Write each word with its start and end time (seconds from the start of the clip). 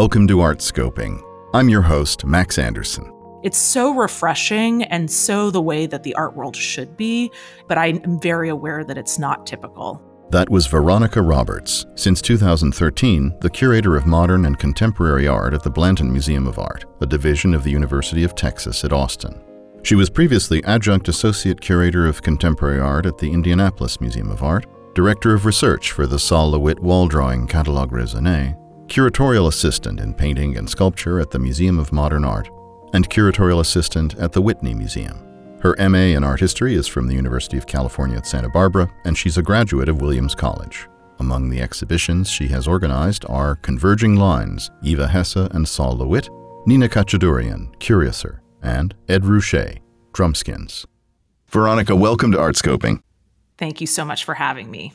Welcome 0.00 0.26
to 0.28 0.40
Art 0.40 0.60
Scoping. 0.60 1.22
I'm 1.52 1.68
your 1.68 1.82
host, 1.82 2.24
Max 2.24 2.56
Anderson. 2.56 3.12
It's 3.42 3.58
so 3.58 3.92
refreshing 3.94 4.84
and 4.84 5.10
so 5.10 5.50
the 5.50 5.60
way 5.60 5.84
that 5.84 6.04
the 6.04 6.14
art 6.14 6.34
world 6.34 6.56
should 6.56 6.96
be, 6.96 7.30
but 7.68 7.76
I'm 7.76 8.18
very 8.18 8.48
aware 8.48 8.82
that 8.82 8.96
it's 8.96 9.18
not 9.18 9.46
typical. 9.46 10.00
That 10.30 10.48
was 10.48 10.66
Veronica 10.66 11.20
Roberts, 11.20 11.84
since 11.96 12.22
2013, 12.22 13.36
the 13.42 13.50
curator 13.50 13.94
of 13.94 14.06
modern 14.06 14.46
and 14.46 14.58
contemporary 14.58 15.28
art 15.28 15.52
at 15.52 15.62
the 15.62 15.70
Blanton 15.70 16.10
Museum 16.10 16.46
of 16.46 16.58
Art, 16.58 16.86
a 17.02 17.06
division 17.06 17.52
of 17.52 17.62
the 17.62 17.70
University 17.70 18.24
of 18.24 18.34
Texas 18.34 18.82
at 18.84 18.94
Austin. 18.94 19.38
She 19.82 19.96
was 19.96 20.08
previously 20.08 20.64
adjunct 20.64 21.08
associate 21.08 21.60
curator 21.60 22.06
of 22.06 22.22
contemporary 22.22 22.80
art 22.80 23.04
at 23.04 23.18
the 23.18 23.30
Indianapolis 23.30 24.00
Museum 24.00 24.30
of 24.30 24.42
Art, 24.42 24.64
director 24.94 25.34
of 25.34 25.44
research 25.44 25.92
for 25.92 26.06
the 26.06 26.18
Sol 26.18 26.52
LeWitt 26.52 26.80
wall 26.80 27.06
drawing 27.06 27.46
Catalogue 27.46 27.90
Raisonné, 27.90 28.56
curatorial 28.90 29.46
assistant 29.46 30.00
in 30.00 30.12
painting 30.12 30.56
and 30.56 30.68
sculpture 30.68 31.20
at 31.20 31.30
the 31.30 31.38
Museum 31.38 31.78
of 31.78 31.92
Modern 31.92 32.24
Art, 32.24 32.50
and 32.92 33.08
curatorial 33.08 33.60
assistant 33.60 34.16
at 34.16 34.32
the 34.32 34.42
Whitney 34.42 34.74
Museum. 34.74 35.16
Her 35.60 35.76
MA 35.88 36.16
in 36.16 36.24
art 36.24 36.40
history 36.40 36.74
is 36.74 36.88
from 36.88 37.06
the 37.06 37.14
University 37.14 37.56
of 37.56 37.68
California 37.68 38.16
at 38.16 38.26
Santa 38.26 38.48
Barbara, 38.48 38.92
and 39.04 39.16
she's 39.16 39.38
a 39.38 39.42
graduate 39.42 39.88
of 39.88 40.00
Williams 40.00 40.34
College. 40.34 40.88
Among 41.20 41.50
the 41.50 41.60
exhibitions 41.60 42.28
she 42.28 42.48
has 42.48 42.66
organized 42.66 43.24
are 43.28 43.54
Converging 43.56 44.16
Lines, 44.16 44.72
Eva 44.82 45.06
Hesse 45.06 45.36
and 45.36 45.68
Sol 45.68 45.96
LeWitt, 45.96 46.28
Nina 46.66 46.88
Katchadourian, 46.88 47.78
Curiouser, 47.78 48.42
and 48.60 48.96
Ed 49.08 49.22
Ruscha, 49.22 49.78
Drumskins. 50.12 50.84
Veronica, 51.46 51.94
welcome 51.94 52.32
to 52.32 52.38
Artscoping. 52.38 53.00
Thank 53.56 53.80
you 53.80 53.86
so 53.86 54.04
much 54.04 54.24
for 54.24 54.34
having 54.34 54.68
me. 54.68 54.94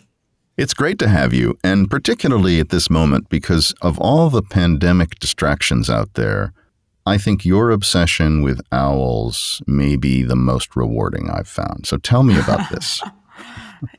It's 0.58 0.74
great 0.74 1.00
to 1.00 1.10
have 1.10 1.34
you, 1.34 1.58
and 1.66 1.90
particularly 1.90 2.62
at 2.62 2.70
this 2.70 2.90
moment 2.90 3.28
because 3.28 3.74
of 3.82 4.00
all 4.00 4.30
the 4.30 4.42
pandemic 4.42 5.20
distractions 5.20 5.90
out 5.90 6.14
there, 6.14 6.54
I 7.06 7.18
think 7.18 7.46
your 7.46 7.72
obsession 7.72 8.42
with 8.42 8.62
owls 8.72 9.62
may 9.68 9.98
be 9.98 10.24
the 10.24 10.36
most 10.36 10.76
rewarding 10.76 11.30
I've 11.30 11.50
found. 11.50 11.86
So 11.86 11.98
tell 11.98 12.24
me 12.24 12.40
about 12.40 12.70
this. 12.72 13.02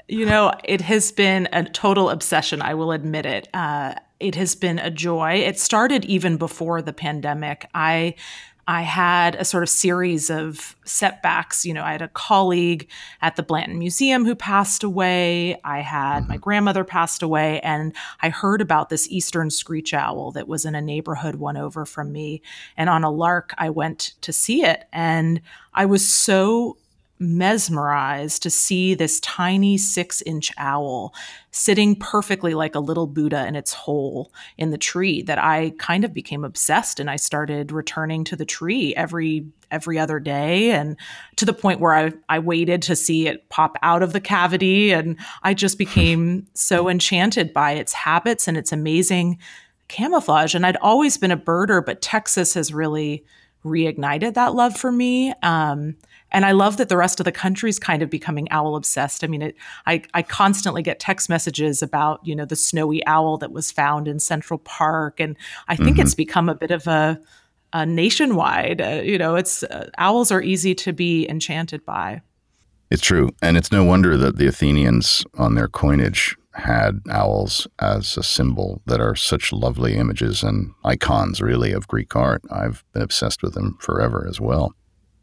you 0.09 0.25
know, 0.25 0.53
it 0.65 0.81
has 0.81 1.12
been 1.12 1.47
a 1.53 1.65
total 1.65 2.09
obsession. 2.09 2.62
I 2.62 2.73
will 2.73 2.91
admit 2.91 3.27
it. 3.27 3.49
Uh, 3.53 3.95
it 4.19 4.34
has 4.34 4.55
been 4.55 4.79
a 4.79 4.91
joy. 4.91 5.34
It 5.34 5.59
started 5.59 6.07
even 6.07 6.39
before 6.39 6.81
the 6.81 6.95
pandemic. 6.95 7.69
I 7.75 8.15
I 8.69 8.83
had 8.83 9.36
a 9.36 9.45
sort 9.45 9.62
of 9.62 9.69
series 9.69 10.28
of 10.28 10.75
setbacks. 10.84 11.64
You 11.64 11.72
know, 11.72 11.84
I 11.84 11.92
had 11.92 12.03
a 12.03 12.09
colleague 12.09 12.89
at 13.22 13.36
the 13.36 13.42
Blanton 13.42 13.78
Museum 13.78 14.25
who 14.25 14.34
passed 14.34 14.83
away. 14.83 15.61
I 15.62 15.81
had 15.81 16.20
mm-hmm. 16.20 16.28
my 16.28 16.36
grandmother 16.36 16.83
passed 16.83 17.22
away, 17.22 17.61
and 17.61 17.94
I 18.22 18.31
heard 18.31 18.61
about 18.61 18.89
this 18.89 19.09
eastern 19.09 19.50
screech 19.50 19.94
owl 19.94 20.33
that 20.33 20.48
was 20.48 20.64
in 20.64 20.75
a 20.75 20.81
neighborhood 20.81 21.37
one 21.37 21.56
over 21.56 21.87
from 21.87 22.11
me. 22.11 22.42
And 22.77 22.91
on 22.91 23.05
a 23.05 23.11
lark, 23.11 23.55
I 23.56 23.70
went 23.70 24.14
to 24.22 24.33
see 24.33 24.64
it, 24.64 24.84
and 24.92 25.41
I 25.72 25.87
was 25.87 26.06
so 26.09 26.77
mesmerized 27.19 28.42
to 28.42 28.50
see 28.50 28.95
this 28.95 29.20
tiny 29.20 29.78
six 29.78 30.22
inch 30.22 30.53
owl 30.59 31.14
sitting 31.50 31.97
perfectly 31.97 32.53
like 32.53 32.75
a 32.75 32.81
little 32.81 33.06
Buddha 33.06 33.47
in 33.47 33.56
its 33.56 33.72
hole 33.72 34.33
in 34.59 34.70
the 34.70 34.78
tree 34.78 35.22
that 35.22 35.42
I 35.42 35.72
kind 35.78 36.05
of 36.05 36.12
became 36.12 36.44
obsessed 36.44 37.00
and 37.00 37.09
I 37.09 37.17
started 37.17 37.72
returning 37.72 38.25
to 38.25 38.37
the 38.37 38.44
tree 38.44 38.94
every 38.94 39.47
every 39.70 39.98
other 39.98 40.20
day 40.20 40.70
and 40.70 40.97
to 41.37 41.44
the 41.44 41.53
point 41.53 41.81
where 41.81 41.94
I, 41.94 42.12
I 42.28 42.39
waited 42.39 42.83
to 42.83 42.97
see 42.97 43.27
it 43.27 43.48
pop 43.48 43.77
out 43.83 44.03
of 44.03 44.12
the 44.12 44.20
cavity 44.20 44.92
and 44.92 45.17
I 45.42 45.55
just 45.55 45.78
became 45.87 46.47
so 46.55 46.89
enchanted 46.89 47.53
by 47.53 47.72
its 47.72 47.92
habits 47.92 48.47
and 48.47 48.56
its 48.56 48.72
amazing 48.72 49.39
camouflage. 49.89 50.55
And 50.55 50.67
I'd 50.67 50.77
always 50.77 51.17
been 51.17 51.31
a 51.31 51.37
birder, 51.37 51.84
but 51.84 52.03
Texas 52.03 52.55
has 52.55 52.72
really 52.72 53.25
reignited 53.65 54.34
that 54.34 54.55
love 54.55 54.76
for 54.76 54.93
me. 54.93 55.32
Um, 55.43 55.97
and 56.32 56.44
I 56.44 56.53
love 56.53 56.76
that 56.76 56.88
the 56.88 56.97
rest 56.97 57.20
of 57.20 57.25
the 57.25 57.32
country 57.32 57.70
is 57.70 57.78
kind 57.78 58.03
of 58.03 58.10
becoming 58.10 58.48
owl 58.50 58.76
obsessed. 58.76 59.22
I 59.22 59.26
mean, 59.26 59.42
it, 59.42 59.56
I, 59.87 60.03
I 60.12 60.22
constantly 60.22 60.82
get 60.82 60.98
text 60.98 61.28
messages 61.28 61.82
about, 61.82 62.20
you 62.25 62.34
know, 62.34 62.44
the 62.44 62.56
snowy 62.56 63.04
owl 63.06 63.38
that 63.38 63.53
was 63.53 63.70
found 63.70 64.09
in 64.09 64.19
Central 64.19 64.59
Park. 64.59 65.20
And 65.20 65.37
I 65.69 65.76
think 65.76 65.91
mm-hmm. 65.91 66.00
it's 66.00 66.14
become 66.14 66.48
a 66.48 66.54
bit 66.54 66.70
of 66.70 66.87
a, 66.87 67.20
a 67.72 67.87
nationwide, 67.87 68.81
uh, 68.81 69.03
you 69.04 69.19
know, 69.19 69.37
it's 69.37 69.62
uh, 69.62 69.88
owls 69.98 70.32
are 70.32 70.42
easy 70.42 70.75
to 70.75 70.92
be 70.92 71.28
enchanted 71.28 71.84
by. 71.84 72.22
It's 72.91 73.03
true. 73.03 73.31
And 73.43 73.56
it's 73.56 73.72
no 73.72 73.84
wonder 73.84 74.16
that 74.16 74.37
the 74.37 74.47
Athenians 74.47 75.25
on 75.34 75.54
their 75.54 75.69
coinage 75.69 76.37
had 76.54 77.00
owls 77.10 77.66
as 77.81 78.16
a 78.16 78.22
symbol 78.22 78.81
that 78.87 79.00
are 79.00 79.14
such 79.14 79.53
lovely 79.53 79.94
images 79.94 80.43
and 80.43 80.72
icons, 80.84 81.43
really, 81.43 81.72
of 81.72 81.87
Greek 81.88 82.16
art. 82.16 82.43
I've 82.50 82.84
been 82.93 83.03
obsessed 83.03 83.43
with 83.43 83.54
them 83.54 83.76
forever 83.81 84.26
as 84.28 84.41
well. 84.41 84.75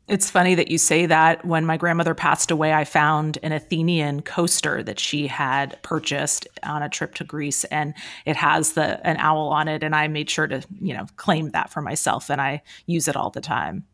It's 0.08 0.30
funny 0.30 0.54
that 0.56 0.70
you 0.70 0.78
say 0.78 1.06
that. 1.06 1.46
When 1.46 1.66
my 1.66 1.78
grandmother 1.78 2.14
passed 2.14 2.52
away, 2.52 2.74
I 2.74 2.84
found 2.84 3.38
an 3.42 3.54
Athenian 3.54 4.22
coaster 4.22 4.84
that 4.84 5.00
she 5.00 5.28
had 5.28 5.82
purchased 5.82 6.46
on 6.62 6.84
a 6.84 6.90
trip 6.90 7.16
to 7.16 7.24
Greece, 7.24 7.64
and 7.66 7.94
it 8.26 8.36
has 8.36 8.74
the 8.74 9.06
an 9.08 9.16
owl 9.18 9.48
on 9.48 9.70
it. 9.70 9.82
And 9.82 9.96
I 9.96 10.10
made 10.10 10.30
sure 10.30 10.48
to, 10.48 10.62
you 10.82 10.94
know, 10.94 11.06
claim 11.16 11.52
that 11.52 11.70
for 11.70 11.82
myself, 11.82 12.30
and 12.30 12.42
I 12.42 12.62
use 12.86 13.08
it 13.08 13.16
all 13.16 13.30
the 13.30 13.40
time. 13.40 13.86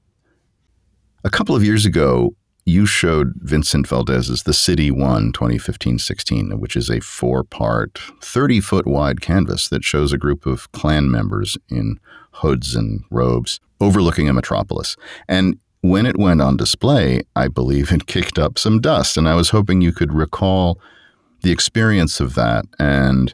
A 1.24 1.30
couple 1.30 1.56
of 1.56 1.64
years 1.64 1.86
ago, 1.86 2.34
you 2.66 2.88
showed 2.88 3.34
Vincent 3.38 3.88
Valdez's 3.88 4.44
The 4.44 4.54
City 4.54 4.90
One 4.90 5.32
2015 5.32 6.00
16, 6.00 6.60
which 6.60 6.76
is 6.76 6.90
a 6.90 7.02
four 7.02 7.44
part, 7.44 8.00
30 8.22 8.62
foot 8.62 8.88
wide 8.88 9.22
canvas 9.22 9.70
that 9.70 9.84
shows 9.84 10.12
a 10.12 10.18
group 10.18 10.48
of 10.48 10.72
Klan 10.72 11.12
members 11.12 11.56
in 11.70 12.00
hoods 12.34 12.76
and 12.76 13.04
robes 13.12 13.60
overlooking 13.80 14.28
a 14.28 14.34
metropolis. 14.34 14.96
And 15.28 15.58
when 15.82 16.06
it 16.06 16.18
went 16.18 16.42
on 16.42 16.58
display, 16.58 17.22
I 17.36 17.48
believe 17.48 17.92
it 17.92 18.08
kicked 18.08 18.38
up 18.38 18.58
some 18.58 18.82
dust. 18.82 19.18
And 19.18 19.28
I 19.28 19.36
was 19.36 19.50
hoping 19.50 19.82
you 19.82 19.94
could 19.94 20.14
recall 20.14 20.80
the 21.42 21.52
experience 21.52 22.20
of 22.20 22.36
that 22.36 22.66
and, 22.78 23.34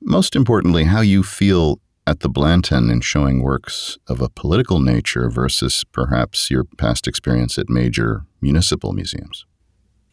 most 0.00 0.36
importantly, 0.36 0.84
how 0.84 1.00
you 1.00 1.22
feel 1.22 1.80
at 2.06 2.20
the 2.20 2.28
Blanton 2.28 2.90
in 2.90 3.00
showing 3.00 3.42
works 3.42 3.98
of 4.08 4.20
a 4.20 4.28
political 4.28 4.80
nature 4.80 5.30
versus 5.30 5.84
perhaps 5.92 6.50
your 6.50 6.64
past 6.76 7.06
experience 7.06 7.58
at 7.58 7.68
major 7.68 8.24
municipal 8.40 8.92
museums. 8.92 9.46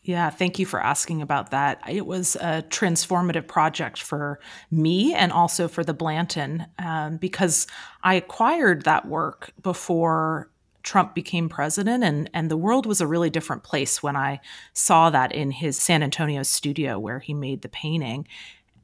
Yeah, 0.02 0.30
thank 0.30 0.58
you 0.58 0.66
for 0.66 0.82
asking 0.82 1.22
about 1.22 1.52
that. 1.52 1.82
It 1.88 2.06
was 2.06 2.36
a 2.38 2.64
transformative 2.70 3.48
project 3.48 4.02
for 4.02 4.40
me 4.72 5.14
and 5.14 5.32
also 5.32 5.68
for 5.68 5.84
the 5.84 5.94
Blanton 5.94 6.66
um, 6.80 7.18
because 7.18 7.68
I 8.02 8.16
acquired 8.16 8.86
that 8.86 9.08
work 9.08 9.52
before 9.62 10.50
Trump 10.84 11.14
became 11.14 11.50
president 11.50 12.04
and 12.04 12.30
and 12.34 12.50
the 12.50 12.58
world 12.58 12.86
was 12.86 13.02
a 13.02 13.08
really 13.08 13.30
different 13.30 13.64
place 13.64 14.02
when 14.02 14.16
I 14.16 14.40
saw 14.74 15.10
that 15.10 15.32
in 15.32 15.52
his 15.52 15.78
San 15.78 16.04
Antonio 16.04 16.44
studio 16.44 16.98
where 16.98 17.20
he 17.20 17.34
made 17.34 17.62
the 17.62 17.70
painting. 17.70 18.28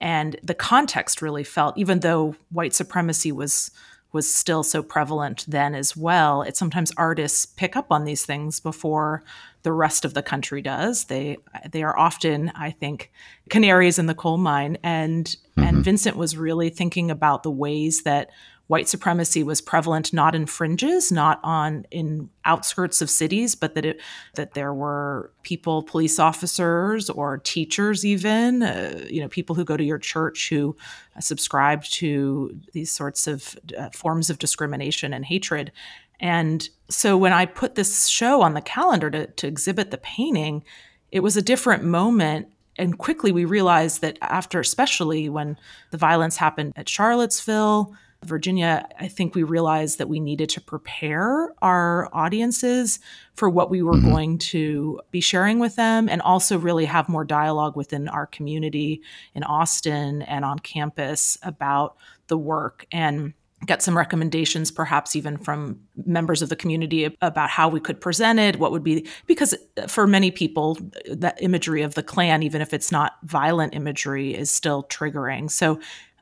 And 0.01 0.37
the 0.43 0.53
context 0.53 1.21
really 1.21 1.43
felt 1.43 1.77
even 1.77 2.01
though 2.01 2.35
white 2.51 2.73
supremacy 2.73 3.31
was 3.31 3.71
was 4.11 4.33
still 4.33 4.63
so 4.63 4.81
prevalent 4.81 5.43
then 5.45 5.75
as 5.75 5.95
well 5.97 6.41
it 6.41 6.55
sometimes 6.55 6.91
artists 6.95 7.45
pick 7.45 7.75
up 7.75 7.87
on 7.91 8.05
these 8.05 8.25
things 8.25 8.61
before 8.61 9.23
the 9.63 9.73
rest 9.73 10.05
of 10.05 10.13
the 10.13 10.23
country 10.23 10.61
does. 10.61 11.05
They 11.05 11.37
they 11.69 11.83
are 11.83 11.97
often 11.97 12.51
i 12.55 12.71
think 12.71 13.11
canaries 13.49 13.99
in 13.99 14.05
the 14.05 14.15
coal 14.15 14.37
mine. 14.37 14.77
And 14.83 15.25
mm-hmm. 15.25 15.63
and 15.63 15.83
Vincent 15.83 16.17
was 16.17 16.37
really 16.37 16.69
thinking 16.69 17.11
about 17.11 17.43
the 17.43 17.51
ways 17.51 18.03
that 18.03 18.29
white 18.67 18.89
supremacy 18.89 19.43
was 19.43 19.61
prevalent 19.61 20.11
not 20.11 20.33
in 20.33 20.45
fringes, 20.45 21.11
not 21.11 21.39
on 21.43 21.85
in 21.91 22.29
outskirts 22.45 23.01
of 23.01 23.09
cities, 23.09 23.53
but 23.55 23.75
that 23.75 23.85
it 23.85 24.01
that 24.33 24.53
there 24.53 24.73
were 24.73 25.31
people, 25.43 25.83
police 25.83 26.19
officers 26.19 27.09
or 27.09 27.37
teachers, 27.37 28.03
even 28.03 28.63
uh, 28.63 29.05
you 29.07 29.21
know 29.21 29.27
people 29.27 29.55
who 29.55 29.63
go 29.63 29.77
to 29.77 29.83
your 29.83 29.99
church 29.99 30.49
who 30.49 30.75
uh, 31.15 31.19
subscribe 31.19 31.83
to 31.83 32.59
these 32.73 32.91
sorts 32.91 33.27
of 33.27 33.57
uh, 33.77 33.89
forms 33.91 34.29
of 34.29 34.39
discrimination 34.39 35.13
and 35.13 35.25
hatred. 35.25 35.71
And 36.19 36.67
so 36.89 37.17
when 37.17 37.33
I 37.33 37.45
put 37.45 37.75
this 37.75 38.07
show 38.07 38.41
on 38.41 38.53
the 38.53 38.61
calendar 38.61 39.09
to, 39.11 39.27
to 39.27 39.47
exhibit 39.47 39.91
the 39.91 39.97
painting, 39.97 40.63
it 41.11 41.19
was 41.19 41.37
a 41.37 41.41
different 41.41 41.83
moment 41.83 42.47
and 42.77 42.97
quickly 42.97 43.31
we 43.31 43.45
realized 43.45 44.01
that 44.01 44.17
after 44.21 44.59
especially 44.59 45.29
when 45.29 45.57
the 45.91 45.97
violence 45.97 46.35
happened 46.35 46.73
at 46.75 46.89
charlottesville 46.89 47.95
Virginia, 48.25 48.87
I 48.99 49.07
think 49.07 49.35
we 49.35 49.43
realized 49.43 49.97
that 49.97 50.09
we 50.09 50.19
needed 50.19 50.49
to 50.49 50.61
prepare 50.61 51.53
our 51.61 52.09
audiences 52.13 52.99
for 53.33 53.49
what 53.49 53.69
we 53.69 53.81
were 53.81 53.93
mm-hmm. 53.93 54.09
going 54.09 54.37
to 54.39 54.99
be 55.11 55.21
sharing 55.21 55.59
with 55.59 55.75
them 55.75 56.09
and 56.09 56.21
also 56.21 56.57
really 56.57 56.85
have 56.85 57.09
more 57.09 57.25
dialogue 57.25 57.75
within 57.75 58.07
our 58.07 58.25
community 58.25 59.01
in 59.33 59.43
Austin 59.43 60.21
and 60.23 60.45
on 60.45 60.59
campus 60.59 61.37
about 61.43 61.97
the 62.27 62.37
work 62.37 62.85
and 62.91 63.33
get 63.65 63.81
some 63.81 63.97
recommendations 63.97 64.69
perhaps 64.69 65.15
even 65.15 65.37
from 65.37 65.79
members 66.05 66.41
of 66.41 66.49
the 66.49 66.55
community 66.55 67.05
about 67.21 67.49
how 67.49 67.67
we 67.69 67.79
could 67.79 67.99
present 67.99 68.37
it 68.37 68.59
what 68.59 68.71
would 68.71 68.83
be 68.83 69.07
because 69.27 69.55
for 69.87 70.05
many 70.05 70.29
people 70.29 70.77
that 71.09 71.41
imagery 71.41 71.81
of 71.81 71.95
the 71.95 72.03
klan 72.03 72.43
even 72.43 72.61
if 72.61 72.73
it's 72.73 72.91
not 72.91 73.13
violent 73.23 73.73
imagery 73.73 74.35
is 74.35 74.51
still 74.51 74.83
triggering 74.83 75.49
so 75.49 75.79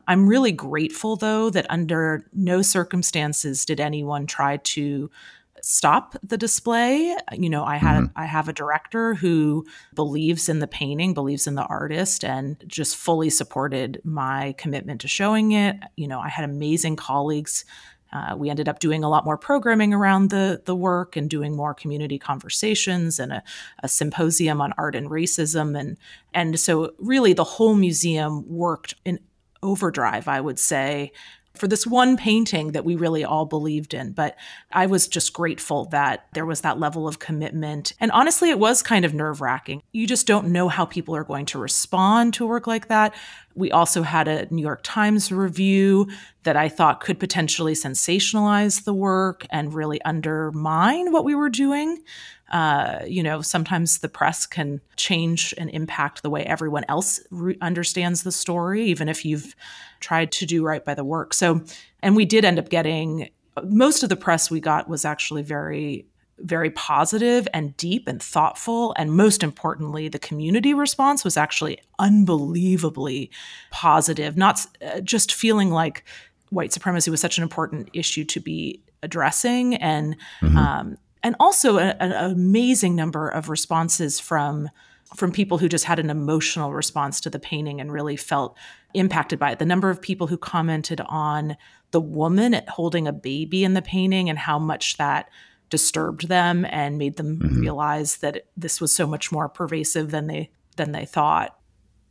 I'm 0.08 0.28
really 0.28 0.52
grateful, 0.52 1.16
though, 1.16 1.50
that 1.50 1.66
under 1.70 2.26
no 2.34 2.62
circumstances 2.62 3.66
did 3.66 3.80
anyone 3.80 4.26
try 4.26 4.58
to 4.58 5.10
stop 5.62 6.18
the 6.22 6.38
display. 6.38 7.16
You 7.32 7.50
know, 7.50 7.64
I 7.64 7.78
had 7.78 8.04
mm-hmm. 8.04 8.18
I 8.18 8.26
have 8.26 8.50
a 8.50 8.54
director 8.54 9.14
who 9.14 9.66
believes 9.94 10.50
in 10.50 10.60
the 10.60 10.68
painting, 10.68 11.14
believes 11.14 11.48
in 11.48 11.56
the 11.56 11.64
artist 11.64 12.26
and 12.26 12.62
just 12.68 12.98
fully 12.98 13.30
supported 13.30 14.02
my 14.04 14.56
commitment 14.58 15.02
to 15.02 15.08
showing 15.08 15.54
it. 15.54 15.78
You 15.96 16.08
know, 16.08 16.20
I 16.20 16.28
had 16.28 16.44
amazing 16.44 16.98
colleagues 16.98 17.64
uh, 18.14 18.36
we 18.38 18.50
ended 18.50 18.70
up 18.70 18.78
doing 18.78 19.04
a 19.04 19.10
lot 19.10 19.26
more 19.26 19.38
programming 19.38 19.94
around 19.94 20.30
the 20.30 20.62
the 20.66 20.76
work 20.76 21.16
and 21.16 21.30
doing 21.30 21.56
more 21.56 21.74
community 21.74 22.20
conversations 22.20 23.20
and 23.20 23.34
a, 23.34 23.44
a, 23.82 23.90
symposium 23.90 24.62
on 24.62 24.72
art 24.78 24.96
and 24.96 25.10
racism 25.10 25.78
and 25.78 25.98
and 26.34 26.60
so 26.60 26.94
really 27.00 27.34
the 27.34 27.44
whole 27.44 27.74
museum 27.74 28.48
worked 28.48 28.94
in 29.04 29.20
overdrive, 29.64 30.28
I 30.28 30.42
would 30.42 30.60
say, 30.60 31.12
for 31.56 31.68
this 31.68 31.86
one 31.86 32.18
painting 32.18 32.72
that 32.72 32.86
we 32.86 32.96
really 32.96 33.24
all 33.24 33.46
believed 33.46 33.94
in. 33.94 34.12
But 34.12 34.36
I 34.72 34.88
was 34.88 35.08
just 35.08 35.34
grateful 35.34 35.86
that 35.86 36.26
there 36.34 36.46
was 36.46 36.62
that 36.62 36.80
level 36.80 37.08
of 37.08 37.20
commitment. 37.20 37.94
And 38.00 38.12
honestly, 38.12 38.50
it 38.50 38.58
was 38.58 38.82
kind 38.82 39.06
of 39.06 39.14
nerve 39.14 39.40
wracking. 39.40 39.84
You 39.92 40.08
just 40.08 40.26
don't 40.26 40.48
know 40.48 40.68
how 40.68 40.86
people 40.86 41.16
are 41.16 41.24
going 41.24 41.46
to 41.48 41.60
respond 41.60 42.34
to 42.36 42.48
work 42.48 42.66
like 42.66 42.88
that. 42.88 43.14
We 43.56 43.72
also 43.72 44.04
had 44.04 44.28
a 44.28 44.48
New 44.54 44.62
York 44.62 44.82
Times 44.84 45.32
review 45.32 46.08
that 46.44 46.56
I 46.56 46.70
thought 46.70 47.00
could 47.00 47.20
potentially 47.20 47.74
sensationalize 47.74 48.84
the 48.84 48.94
work 48.94 49.46
and 49.50 49.74
really 49.74 50.02
undermine 50.04 51.12
what 51.12 51.26
we 51.26 51.36
were 51.36 51.50
doing. 51.50 52.04
Uh, 52.52 53.00
you 53.08 53.24
know, 53.24 53.42
sometimes 53.42 54.00
the 54.00 54.10
press 54.10 54.46
can 54.46 54.82
change 54.96 55.54
and 55.58 55.70
impact 55.72 56.22
the 56.22 56.30
way 56.30 56.44
everyone 56.44 56.86
else 56.88 57.20
re- 57.32 57.58
understands 57.62 58.24
the 58.24 58.32
story, 58.32 58.84
even 58.86 59.10
if 59.10 59.26
you've 59.26 59.56
tried 60.00 60.32
to 60.34 60.46
do 60.46 60.64
right 60.64 60.84
by 60.86 60.94
the 60.94 61.04
work. 61.04 61.34
So, 61.34 61.62
and 62.02 62.16
we 62.16 62.26
did 62.26 62.46
end 62.46 62.60
up 62.60 62.70
getting 62.70 63.30
most 63.64 64.04
of 64.04 64.10
the 64.10 64.16
press 64.16 64.50
we 64.50 64.60
got 64.60 64.90
was 64.90 65.06
actually 65.06 65.44
very 65.44 66.06
very 66.40 66.72
positive 66.72 67.48
and 67.54 67.76
deep 67.78 68.08
and 68.08 68.22
thoughtful. 68.22 68.94
And 68.98 69.12
most 69.12 69.44
importantly, 69.44 70.08
the 70.10 70.20
community 70.20 70.74
response 70.74 71.24
was 71.24 71.38
actually 71.38 71.80
unbelievably 72.00 73.32
positive, 73.72 74.36
not 74.36 74.66
uh, 74.82 75.02
just 75.02 75.34
feeling 75.34 75.70
like 75.70 76.04
white 76.50 76.74
supremacy 76.74 77.10
was 77.10 77.22
such 77.22 77.38
an 77.38 77.44
important 77.44 77.90
issue 77.94 78.24
to 78.26 78.40
be 78.40 78.82
addressing 79.02 79.76
and 79.76 80.16
mm-hmm. 80.42 80.58
um, 80.58 80.98
and 81.24 81.36
also 81.40 81.78
a, 81.78 81.96
an 82.00 82.12
amazing 82.12 82.96
number 82.96 83.28
of 83.28 83.50
responses 83.50 84.20
from 84.20 84.70
from 85.16 85.32
people 85.32 85.60
who 85.60 85.70
just 85.70 85.86
had 85.86 86.00
an 86.00 86.10
emotional 86.10 86.74
response 86.74 87.22
to 87.22 87.30
the 87.30 87.40
painting 87.40 87.80
and 87.80 87.92
really 87.92 88.16
felt 88.16 88.58
impacted 88.96 89.38
by 89.38 89.52
it. 89.52 89.60
The 89.60 89.66
number 89.66 89.90
of 89.90 90.02
people 90.02 90.28
who 90.28 90.38
commented 90.38 91.02
on 91.02 91.56
the 91.92 92.02
woman 92.02 92.60
holding 92.68 93.08
a 93.08 93.14
baby 93.14 93.64
in 93.64 93.76
the 93.76 93.82
painting 93.82 94.30
and 94.30 94.40
how 94.40 94.58
much 94.58 94.98
that 94.98 95.30
disturbed 95.74 96.28
them 96.28 96.68
and 96.70 97.00
made 97.00 97.16
them 97.16 97.40
mm-hmm. 97.40 97.60
realize 97.60 98.18
that 98.18 98.46
this 98.56 98.80
was 98.80 98.96
so 98.96 99.08
much 99.08 99.32
more 99.32 99.50
pervasive 99.50 100.12
than 100.12 100.28
they 100.28 100.52
than 100.76 100.92
they 100.92 101.04
thought. 101.04 101.58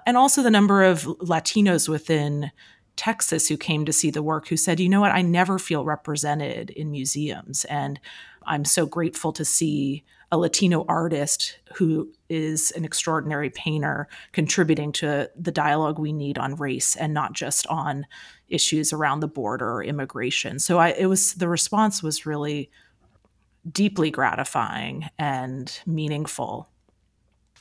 And 0.04 0.16
also 0.16 0.42
the 0.42 0.50
number 0.50 0.82
of 0.82 1.04
Latinos 1.04 1.88
within 1.88 2.50
Texas 2.96 3.46
who 3.46 3.56
came 3.56 3.84
to 3.84 3.92
see 3.92 4.10
the 4.10 4.20
work 4.20 4.48
who 4.48 4.56
said, 4.56 4.80
"You 4.80 4.88
know 4.88 5.00
what? 5.00 5.12
I 5.12 5.22
never 5.22 5.60
feel 5.60 5.84
represented 5.84 6.70
in 6.70 6.90
museums 6.90 7.64
and 7.66 8.00
I'm 8.44 8.64
so 8.64 8.84
grateful 8.84 9.32
to 9.34 9.44
see 9.44 10.02
a 10.32 10.38
Latino 10.38 10.84
artist 10.88 11.58
who 11.76 12.10
is 12.28 12.72
an 12.72 12.84
extraordinary 12.84 13.50
painter 13.50 14.08
contributing 14.32 14.90
to 14.90 15.30
the 15.38 15.52
dialogue 15.52 16.00
we 16.00 16.12
need 16.12 16.36
on 16.36 16.56
race 16.56 16.96
and 16.96 17.14
not 17.14 17.32
just 17.32 17.64
on 17.68 18.06
issues 18.48 18.92
around 18.92 19.20
the 19.20 19.28
border 19.28 19.70
or 19.70 19.84
immigration. 19.84 20.58
So 20.58 20.78
I 20.78 20.88
it 20.88 21.06
was 21.06 21.34
the 21.34 21.48
response 21.48 22.02
was 22.02 22.26
really 22.26 22.70
deeply 23.70 24.10
gratifying 24.10 25.08
and 25.18 25.80
meaningful. 25.86 26.68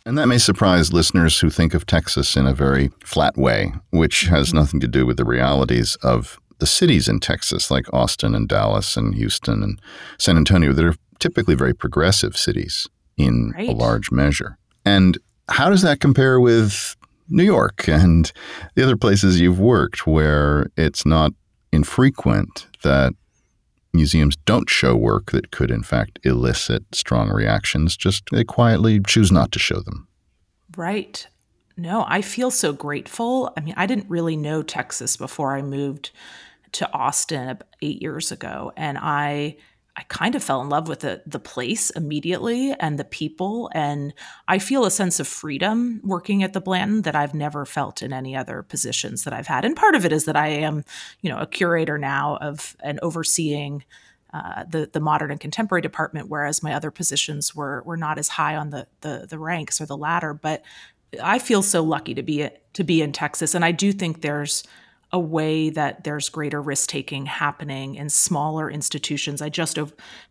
And 0.06 0.18
that 0.18 0.28
may 0.28 0.40
surprise 0.40 0.92
listeners 0.92 1.40
who 1.40 1.50
think 1.50 1.74
of 1.74 1.86
Texas 1.86 2.36
in 2.36 2.48
a 2.48 2.54
very 2.54 2.90
flat 3.04 3.38
way, 3.38 3.74
which 3.92 4.24
has 4.24 4.48
mm-hmm. 4.48 4.58
nothing 4.58 4.80
to 4.80 4.88
do 4.88 5.06
with 5.06 5.18
the 5.18 5.26
realities 5.26 5.96
of 6.02 6.40
the 6.58 6.66
cities 6.66 7.08
in 7.08 7.20
Texas, 7.20 7.70
like 7.70 7.92
Austin 7.94 8.36
and 8.36 8.48
Dallas 8.48 8.98
and 8.98 9.16
Houston 9.16 9.64
and 9.64 9.82
San 10.18 10.38
Antonio, 10.38 10.74
that 10.74 10.86
are 10.86 10.96
typically 11.20 11.56
very 11.56 11.74
progressive 11.74 12.36
cities 12.36 12.88
in 13.18 13.52
right. 13.56 13.70
a 13.70 13.74
large 13.74 14.12
measure. 14.12 14.58
And 14.86 15.18
how 15.50 15.70
does 15.70 15.82
that 15.84 16.00
compare 16.00 16.40
with 16.40 16.96
New 17.30 17.44
York 17.44 17.88
and 17.88 18.32
the 18.76 18.84
other 18.84 18.98
places 18.98 19.40
you've 19.40 19.60
worked 19.60 20.08
where 20.08 20.68
it's 20.78 21.06
not 21.06 21.32
infrequent 21.72 22.68
that 22.84 23.14
museums 23.94 24.36
don't 24.46 24.70
show 24.70 24.96
work 24.96 25.32
that 25.32 25.52
could, 25.52 25.72
in 25.72 25.84
fact, 25.84 26.20
elicit 26.24 26.84
strong 26.94 27.30
reactions, 27.30 27.98
just 27.98 28.24
they 28.32 28.44
quietly 28.44 29.00
choose 29.00 29.32
not 29.32 29.52
to 29.52 29.60
show 29.60 29.80
them? 29.80 30.08
Right. 30.78 31.28
No, 31.78 32.06
I 32.08 32.22
feel 32.22 32.52
so 32.52 32.74
grateful. 32.74 33.52
I 33.58 33.62
mean, 33.62 33.74
I 33.78 33.86
didn't 33.86 34.10
really 34.10 34.36
know 34.38 34.62
Texas 34.62 35.18
before 35.18 35.56
I 35.56 35.62
moved 35.62 36.12
to 36.74 36.92
Austin 36.94 37.60
eight 37.82 38.02
years 38.02 38.32
ago, 38.32 38.72
and 38.78 38.98
I 38.98 39.58
I 39.98 40.04
kind 40.04 40.36
of 40.36 40.44
fell 40.44 40.62
in 40.62 40.70
love 40.70 40.88
with 40.88 41.02
the 41.02 41.22
the 41.26 41.40
place 41.40 41.90
immediately 41.92 42.74
and 42.80 42.98
the 42.98 43.04
people 43.04 43.70
and 43.74 44.14
I 44.48 44.58
feel 44.58 44.86
a 44.86 44.92
sense 44.92 45.20
of 45.20 45.28
freedom 45.28 46.00
working 46.04 46.44
at 46.44 46.54
the 46.54 46.62
Blanton 46.62 47.02
that 47.02 47.16
I've 47.16 47.34
never 47.34 47.66
felt 47.66 48.02
in 48.02 48.14
any 48.14 48.36
other 48.36 48.64
positions 48.64 49.26
that 49.26 49.34
I've 49.34 49.48
had. 49.48 49.66
And 49.66 49.76
part 49.76 49.96
of 49.96 50.06
it 50.06 50.14
is 50.14 50.26
that 50.26 50.38
I 50.38 50.48
am, 50.48 50.86
you 51.22 51.30
know, 51.30 51.40
a 51.40 51.48
curator 51.48 51.98
now 51.98 52.38
of 52.38 52.76
and 52.82 53.00
overseeing 53.02 53.84
uh, 54.34 54.64
the 54.64 54.90
the 54.92 55.02
modern 55.02 55.30
and 55.30 55.40
contemporary 55.40 55.82
department, 55.82 56.30
whereas 56.30 56.64
my 56.64 56.74
other 56.74 56.90
positions 56.90 57.54
were 57.54 57.84
were 57.86 57.98
not 57.98 58.18
as 58.18 58.30
high 58.30 58.56
on 58.56 58.70
the 58.70 58.88
the, 59.02 59.26
the 59.30 59.38
ranks 59.38 59.82
or 59.82 59.86
the 59.86 59.98
ladder. 59.98 60.34
But 60.34 60.64
I 61.22 61.40
feel 61.40 61.62
so 61.62 61.84
lucky 61.84 62.14
to 62.14 62.24
be 62.24 62.50
to 62.74 62.84
be 62.86 63.02
in 63.02 63.12
Texas, 63.12 63.54
and 63.54 63.66
I 63.66 63.74
do 63.74 63.92
think 63.92 64.22
there's 64.22 64.64
a 65.14 65.20
way 65.20 65.70
that 65.70 66.04
there's 66.04 66.30
greater 66.30 66.62
risk 66.62 66.90
taking 66.90 67.26
happening 67.26 67.96
in 67.96 68.10
smaller 68.10 68.72
institutions. 68.72 69.42
I 69.42 69.50
just 69.50 69.78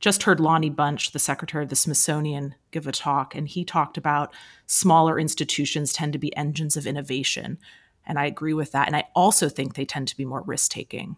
just 0.00 0.22
heard 0.22 0.40
Lonnie 0.40 0.70
Bunch, 0.70 1.12
the 1.12 1.18
secretary 1.18 1.64
of 1.64 1.70
the 1.70 1.76
Smithsonian, 1.76 2.54
give 2.70 2.86
a 2.86 2.92
talk, 2.92 3.34
and 3.34 3.46
he 3.46 3.64
talked 3.64 3.98
about 3.98 4.32
smaller 4.66 5.18
institutions 5.18 5.92
tend 5.92 6.12
to 6.14 6.18
be 6.18 6.34
engines 6.36 6.76
of 6.76 6.86
innovation, 6.86 7.58
and 8.06 8.18
I 8.18 8.24
agree 8.26 8.54
with 8.54 8.72
that. 8.72 8.86
And 8.86 8.96
I 8.96 9.04
also 9.14 9.48
think 9.48 9.74
they 9.74 9.84
tend 9.84 10.08
to 10.08 10.16
be 10.16 10.24
more 10.24 10.42
risk 10.42 10.70
taking. 10.70 11.16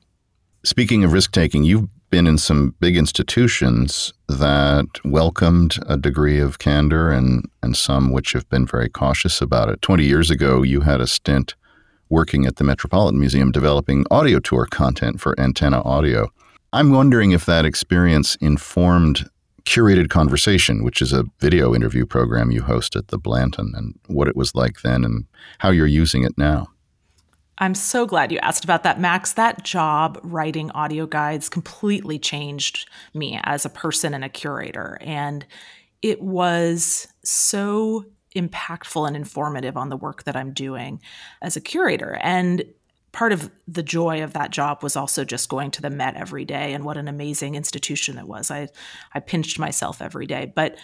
Speaking 0.64 1.02
of 1.02 1.12
risk 1.12 1.32
taking, 1.32 1.64
you've 1.64 1.88
been 2.10 2.26
in 2.26 2.38
some 2.38 2.74
big 2.78 2.96
institutions 2.96 4.12
that 4.28 4.86
welcomed 5.04 5.78
a 5.88 5.96
degree 5.96 6.38
of 6.38 6.58
candor 6.58 7.10
and, 7.10 7.48
and 7.62 7.76
some 7.76 8.12
which 8.12 8.32
have 8.32 8.48
been 8.48 8.66
very 8.66 8.88
cautious 8.88 9.40
about 9.40 9.68
it. 9.68 9.82
20 9.82 10.04
years 10.04 10.30
ago, 10.30 10.62
you 10.62 10.82
had 10.82 11.00
a 11.00 11.06
stint 11.06 11.54
working 12.12 12.44
at 12.44 12.56
the 12.56 12.64
Metropolitan 12.64 13.18
Museum 13.18 13.50
developing 13.50 14.04
audio 14.10 14.38
tour 14.38 14.66
content 14.70 15.18
for 15.18 15.34
Antenna 15.40 15.80
Audio. 15.80 16.28
I'm 16.74 16.92
wondering 16.92 17.32
if 17.32 17.46
that 17.46 17.64
experience 17.64 18.36
informed 18.36 19.30
Curated 19.64 20.10
Conversation, 20.10 20.84
which 20.84 21.00
is 21.00 21.14
a 21.14 21.24
video 21.40 21.74
interview 21.74 22.04
program 22.04 22.50
you 22.50 22.60
host 22.60 22.96
at 22.96 23.08
the 23.08 23.16
Blanton, 23.16 23.72
and 23.74 23.98
what 24.08 24.28
it 24.28 24.36
was 24.36 24.54
like 24.54 24.82
then 24.82 25.04
and 25.04 25.24
how 25.58 25.70
you're 25.70 25.86
using 25.86 26.22
it 26.22 26.36
now. 26.36 26.68
I'm 27.56 27.74
so 27.74 28.04
glad 28.04 28.30
you 28.30 28.38
asked 28.38 28.64
about 28.64 28.82
that, 28.82 29.00
Max. 29.00 29.32
That 29.32 29.64
job 29.64 30.20
writing 30.22 30.70
audio 30.72 31.06
guides 31.06 31.48
completely 31.48 32.18
changed 32.18 32.90
me 33.14 33.40
as 33.44 33.64
a 33.64 33.70
person 33.70 34.12
and 34.12 34.24
a 34.24 34.28
curator. 34.28 34.98
And 35.00 35.46
it 36.02 36.20
was 36.20 37.08
so 37.24 38.04
impactful 38.36 39.06
and 39.06 39.16
informative 39.16 39.76
on 39.76 39.88
the 39.88 39.96
work 39.96 40.24
that 40.24 40.36
I'm 40.36 40.52
doing 40.52 41.00
as 41.40 41.56
a 41.56 41.60
curator. 41.60 42.18
And 42.22 42.64
part 43.12 43.32
of 43.32 43.50
the 43.68 43.82
joy 43.82 44.22
of 44.22 44.32
that 44.32 44.50
job 44.50 44.82
was 44.82 44.96
also 44.96 45.24
just 45.24 45.48
going 45.48 45.70
to 45.72 45.82
the 45.82 45.90
Met 45.90 46.16
every 46.16 46.44
day 46.44 46.72
and 46.72 46.84
what 46.84 46.96
an 46.96 47.08
amazing 47.08 47.54
institution 47.54 48.18
it 48.18 48.26
was. 48.26 48.50
I 48.50 48.68
I 49.12 49.20
pinched 49.20 49.58
myself 49.58 50.00
every 50.00 50.26
day, 50.26 50.52
but 50.54 50.78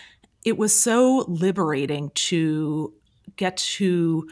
it 0.44 0.58
was 0.58 0.74
so 0.74 1.24
liberating 1.26 2.10
to 2.14 2.92
get 3.36 3.56
to 3.56 4.28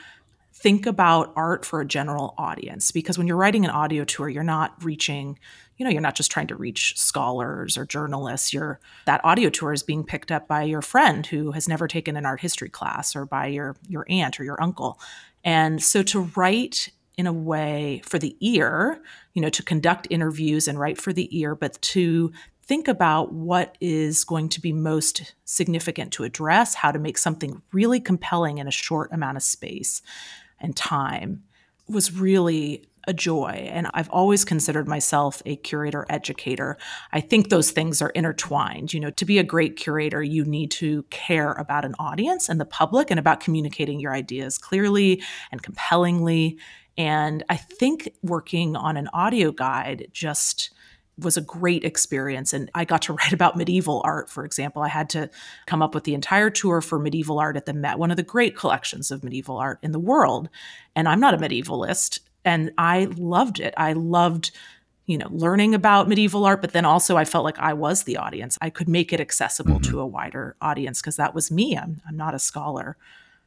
think 0.52 0.86
about 0.86 1.32
art 1.36 1.64
for 1.64 1.80
a 1.80 1.86
general 1.86 2.34
audience 2.38 2.90
because 2.90 3.18
when 3.18 3.26
you're 3.26 3.36
writing 3.36 3.64
an 3.64 3.70
audio 3.70 4.04
tour, 4.04 4.28
you're 4.28 4.42
not 4.42 4.82
reaching 4.82 5.38
you 5.76 5.84
know 5.84 5.90
you're 5.90 6.00
not 6.00 6.14
just 6.14 6.30
trying 6.30 6.46
to 6.46 6.56
reach 6.56 6.98
scholars 6.98 7.76
or 7.76 7.84
journalists 7.84 8.52
you're 8.52 8.80
that 9.04 9.24
audio 9.24 9.50
tour 9.50 9.72
is 9.72 9.82
being 9.82 10.04
picked 10.04 10.32
up 10.32 10.48
by 10.48 10.62
your 10.62 10.82
friend 10.82 11.26
who 11.26 11.52
has 11.52 11.68
never 11.68 11.86
taken 11.86 12.16
an 12.16 12.26
art 12.26 12.40
history 12.40 12.68
class 12.68 13.14
or 13.14 13.24
by 13.24 13.46
your 13.46 13.76
your 13.88 14.06
aunt 14.08 14.38
or 14.40 14.44
your 14.44 14.60
uncle. 14.62 14.98
And 15.44 15.82
so 15.82 16.02
to 16.04 16.30
write 16.36 16.90
in 17.16 17.26
a 17.26 17.32
way 17.32 18.02
for 18.04 18.18
the 18.18 18.36
ear 18.40 19.00
you 19.32 19.42
know 19.42 19.48
to 19.48 19.62
conduct 19.62 20.06
interviews 20.10 20.68
and 20.68 20.78
write 20.78 20.98
for 20.98 21.12
the 21.12 21.28
ear 21.38 21.54
but 21.54 21.80
to 21.80 22.32
think 22.62 22.88
about 22.88 23.32
what 23.32 23.78
is 23.80 24.24
going 24.24 24.48
to 24.48 24.60
be 24.60 24.72
most 24.72 25.34
significant 25.44 26.12
to 26.12 26.24
address 26.24 26.74
how 26.74 26.90
to 26.90 26.98
make 26.98 27.16
something 27.16 27.62
really 27.72 28.00
compelling 28.00 28.58
in 28.58 28.66
a 28.66 28.72
short 28.72 29.10
amount 29.12 29.36
of 29.36 29.42
space 29.42 30.02
and 30.60 30.76
time 30.76 31.44
was 31.88 32.12
really 32.12 32.84
a 33.06 33.12
joy. 33.12 33.68
And 33.70 33.88
I've 33.94 34.10
always 34.10 34.44
considered 34.44 34.88
myself 34.88 35.42
a 35.46 35.56
curator 35.56 36.06
educator. 36.08 36.76
I 37.12 37.20
think 37.20 37.48
those 37.48 37.70
things 37.70 38.02
are 38.02 38.10
intertwined. 38.10 38.92
You 38.92 39.00
know, 39.00 39.10
to 39.10 39.24
be 39.24 39.38
a 39.38 39.44
great 39.44 39.76
curator, 39.76 40.22
you 40.22 40.44
need 40.44 40.70
to 40.72 41.04
care 41.04 41.52
about 41.52 41.84
an 41.84 41.94
audience 41.98 42.48
and 42.48 42.60
the 42.60 42.64
public 42.64 43.10
and 43.10 43.20
about 43.20 43.40
communicating 43.40 44.00
your 44.00 44.14
ideas 44.14 44.58
clearly 44.58 45.22
and 45.52 45.62
compellingly. 45.62 46.58
And 46.98 47.44
I 47.48 47.56
think 47.56 48.12
working 48.22 48.76
on 48.76 48.96
an 48.96 49.08
audio 49.12 49.52
guide 49.52 50.08
just 50.12 50.70
was 51.18 51.36
a 51.36 51.42
great 51.42 51.82
experience. 51.84 52.52
And 52.52 52.70
I 52.74 52.84
got 52.84 53.02
to 53.02 53.12
write 53.14 53.32
about 53.32 53.56
medieval 53.56 54.02
art, 54.04 54.28
for 54.28 54.44
example. 54.44 54.82
I 54.82 54.88
had 54.88 55.08
to 55.10 55.30
come 55.66 55.82
up 55.82 55.94
with 55.94 56.04
the 56.04 56.14
entire 56.14 56.50
tour 56.50 56.80
for 56.80 56.98
medieval 56.98 57.38
art 57.38 57.56
at 57.56 57.66
the 57.66 57.74
Met, 57.74 57.98
one 57.98 58.10
of 58.10 58.16
the 58.16 58.22
great 58.22 58.56
collections 58.56 59.10
of 59.10 59.24
medieval 59.24 59.58
art 59.58 59.78
in 59.82 59.92
the 59.92 59.98
world. 59.98 60.48
And 60.94 61.08
I'm 61.08 61.20
not 61.20 61.34
a 61.34 61.38
medievalist, 61.38 62.20
and 62.46 62.72
I 62.78 63.08
loved 63.16 63.60
it. 63.60 63.74
I 63.76 63.92
loved 63.92 64.52
you 65.04 65.18
know 65.18 65.28
learning 65.30 65.72
about 65.72 66.08
medieval 66.08 66.44
art 66.44 66.60
but 66.60 66.72
then 66.72 66.84
also 66.84 67.16
i 67.16 67.24
felt 67.24 67.44
like 67.44 67.60
i 67.60 67.72
was 67.72 68.02
the 68.02 68.16
audience 68.16 68.58
i 68.60 68.68
could 68.68 68.88
make 68.88 69.12
it 69.12 69.20
accessible 69.20 69.74
mm-hmm. 69.74 69.92
to 69.92 70.00
a 70.00 70.06
wider 70.06 70.56
audience 70.60 71.00
because 71.00 71.14
that 71.14 71.32
was 71.32 71.48
me 71.48 71.78
I'm, 71.78 72.00
I'm 72.08 72.16
not 72.16 72.34
a 72.34 72.40
scholar 72.40 72.96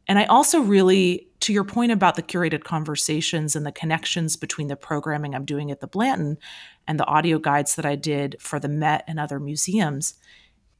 and 0.09 0.17
I 0.17 0.25
also 0.25 0.61
really, 0.61 1.27
to 1.41 1.53
your 1.53 1.63
point 1.63 1.91
about 1.91 2.15
the 2.15 2.23
curated 2.23 2.63
conversations 2.63 3.55
and 3.55 3.63
the 3.63 3.71
connections 3.71 4.35
between 4.35 4.67
the 4.67 4.75
programming 4.75 5.35
I'm 5.35 5.45
doing 5.45 5.69
at 5.69 5.81
the 5.81 5.87
Blanton 5.87 6.39
and 6.87 6.99
the 6.99 7.05
audio 7.05 7.37
guides 7.37 7.75
that 7.75 7.85
I 7.85 7.95
did 7.95 8.35
for 8.39 8.59
the 8.59 8.67
Met 8.67 9.03
and 9.07 9.19
other 9.19 9.39
museums, 9.39 10.15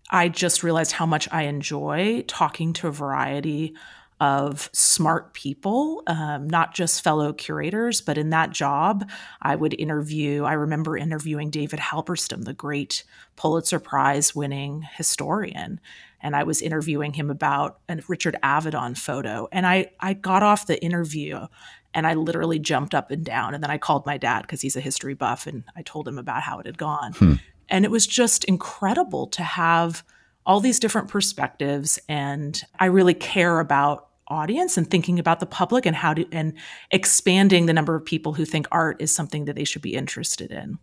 I 0.10 0.30
just 0.30 0.64
realized 0.64 0.94
how 0.94 1.06
much 1.06 1.30
I 1.32 1.44
enjoy 1.44 2.24
talking 2.28 2.74
to 2.74 2.88
a 2.88 2.92
variety 2.92 3.76
of 4.20 4.70
smart 4.74 5.34
people, 5.34 6.04
um, 6.08 6.50
not 6.50 6.74
just 6.74 7.04
fellow 7.04 7.32
curators, 7.32 8.02
but 8.02 8.18
in 8.18 8.32
that 8.32 8.52
job, 8.52 9.10
I 9.42 9.56
would 9.56 9.80
interview. 9.80 10.44
I 10.44 10.54
remember 10.54 10.98
interviewing 10.98 11.50
David 11.50 11.80
Halberstam, 11.80 12.44
the 12.44 12.54
great 12.54 13.04
Pulitzer 13.38 13.80
Prize 13.80 14.36
winning 14.36 14.86
historian. 14.96 15.80
And 16.22 16.36
I 16.36 16.44
was 16.44 16.62
interviewing 16.62 17.14
him 17.14 17.30
about 17.30 17.80
a 17.88 18.00
Richard 18.10 18.36
Avedon 18.44 18.98
photo. 18.98 19.48
And 19.54 19.66
I, 19.66 19.92
I 20.02 20.14
got 20.14 20.44
off 20.44 20.68
the 20.68 20.84
interview 20.84 21.48
and 21.94 22.06
I 22.06 22.14
literally 22.14 22.60
jumped 22.60 22.94
up 22.94 23.12
and 23.12 23.24
down. 23.24 23.54
And 23.54 23.64
then 23.64 23.72
I 23.72 23.78
called 23.78 24.06
my 24.06 24.18
dad 24.18 24.42
because 24.42 24.62
he's 24.62 24.76
a 24.76 24.82
history 24.82 25.14
buff 25.14 25.48
and 25.48 25.64
I 25.76 25.82
told 25.82 26.08
him 26.08 26.18
about 26.18 26.42
how 26.42 26.60
it 26.60 26.66
had 26.66 26.78
gone. 26.78 27.14
Hmm. 27.14 27.34
And 27.70 27.86
it 27.86 27.92
was 27.92 28.06
just 28.06 28.44
incredible 28.44 29.28
to 29.28 29.44
have 29.44 30.04
all 30.46 30.60
these 30.60 30.80
different 30.80 31.08
perspectives. 31.08 32.00
And 32.10 32.62
I 32.80 32.86
really 32.86 33.14
care 33.14 33.60
about 33.60 34.09
audience 34.30 34.78
and 34.78 34.90
thinking 34.90 35.20
about 35.20 35.40
the 35.40 35.46
public 35.46 35.86
and 35.86 35.96
how 35.96 36.14
to 36.14 36.26
and 36.32 36.54
expanding 36.92 37.66
the 37.66 37.74
number 37.74 37.96
of 37.96 38.06
people 38.06 38.34
who 38.34 38.46
think 38.46 38.68
art 38.72 39.02
is 39.02 39.14
something 39.14 39.46
that 39.46 39.56
they 39.56 39.64
should 39.64 39.82
be 39.82 39.96
interested 39.96 40.52
in. 40.52 40.78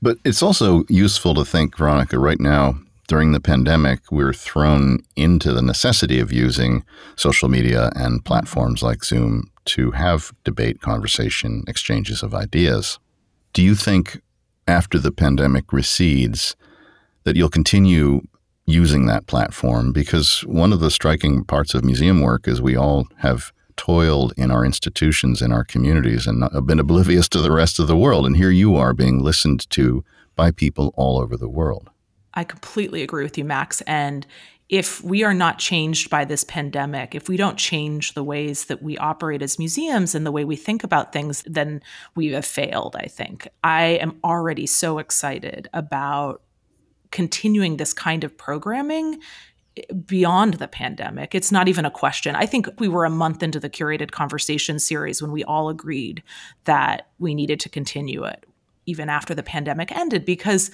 But 0.00 0.18
it's 0.24 0.42
also 0.42 0.84
useful 0.88 1.34
to 1.34 1.44
think, 1.44 1.76
Veronica, 1.76 2.18
right 2.18 2.40
now 2.40 2.74
during 3.08 3.32
the 3.32 3.40
pandemic, 3.40 4.00
we're 4.10 4.32
thrown 4.32 5.00
into 5.16 5.52
the 5.52 5.62
necessity 5.62 6.18
of 6.18 6.32
using 6.32 6.84
social 7.16 7.48
media 7.48 7.90
and 7.94 8.24
platforms 8.24 8.82
like 8.82 9.04
Zoom 9.04 9.50
to 9.66 9.90
have 9.92 10.32
debate, 10.44 10.80
conversation, 10.80 11.62
exchanges 11.68 12.22
of 12.22 12.34
ideas. 12.34 12.98
Do 13.52 13.62
you 13.62 13.74
think 13.74 14.22
after 14.66 14.98
the 14.98 15.12
pandemic 15.12 15.72
recedes 15.72 16.56
that 17.24 17.36
you'll 17.36 17.48
continue 17.48 18.22
using 18.66 19.06
that 19.06 19.26
platform 19.26 19.92
because 19.92 20.40
one 20.42 20.72
of 20.72 20.80
the 20.80 20.90
striking 20.90 21.44
parts 21.44 21.74
of 21.74 21.84
museum 21.84 22.20
work 22.20 22.46
is 22.46 22.62
we 22.62 22.76
all 22.76 23.06
have 23.18 23.52
toiled 23.76 24.32
in 24.36 24.50
our 24.50 24.64
institutions 24.64 25.42
in 25.42 25.52
our 25.52 25.64
communities 25.64 26.26
and 26.26 26.44
have 26.52 26.66
been 26.66 26.78
oblivious 26.78 27.28
to 27.28 27.40
the 27.40 27.50
rest 27.50 27.78
of 27.78 27.86
the 27.86 27.96
world. 27.96 28.26
And 28.26 28.36
here 28.36 28.50
you 28.50 28.76
are 28.76 28.92
being 28.92 29.22
listened 29.22 29.68
to 29.70 30.04
by 30.36 30.50
people 30.50 30.92
all 30.96 31.18
over 31.18 31.36
the 31.36 31.48
world. 31.48 31.90
I 32.34 32.44
completely 32.44 33.02
agree 33.02 33.24
with 33.24 33.36
you 33.36 33.44
max. 33.44 33.80
And 33.82 34.26
if 34.68 35.04
we 35.04 35.22
are 35.22 35.34
not 35.34 35.58
changed 35.58 36.08
by 36.08 36.24
this 36.24 36.44
pandemic, 36.44 37.14
if 37.14 37.28
we 37.28 37.36
don't 37.36 37.58
change 37.58 38.14
the 38.14 38.24
ways 38.24 38.66
that 38.66 38.82
we 38.82 38.96
operate 38.96 39.42
as 39.42 39.58
museums 39.58 40.14
and 40.14 40.24
the 40.24 40.32
way 40.32 40.44
we 40.44 40.56
think 40.56 40.82
about 40.82 41.12
things, 41.12 41.42
then 41.46 41.82
we 42.14 42.28
have 42.28 42.46
failed, 42.46 42.96
I 42.98 43.06
think. 43.06 43.48
I 43.62 43.98
am 44.00 44.18
already 44.24 44.66
so 44.66 44.98
excited 44.98 45.68
about 45.74 46.40
continuing 47.12 47.76
this 47.76 47.92
kind 47.92 48.24
of 48.24 48.36
programming 48.36 49.20
beyond 50.04 50.54
the 50.54 50.68
pandemic. 50.68 51.34
It's 51.34 51.52
not 51.52 51.68
even 51.68 51.84
a 51.84 51.90
question. 51.90 52.34
I 52.34 52.46
think 52.46 52.68
we 52.78 52.88
were 52.88 53.04
a 53.04 53.10
month 53.10 53.42
into 53.42 53.60
the 53.60 53.70
curated 53.70 54.10
conversation 54.10 54.78
series 54.78 55.22
when 55.22 55.32
we 55.32 55.44
all 55.44 55.68
agreed 55.68 56.22
that 56.64 57.08
we 57.18 57.34
needed 57.34 57.60
to 57.60 57.68
continue 57.68 58.24
it 58.24 58.44
even 58.84 59.08
after 59.08 59.34
the 59.34 59.42
pandemic 59.42 59.92
ended 59.92 60.24
because 60.24 60.70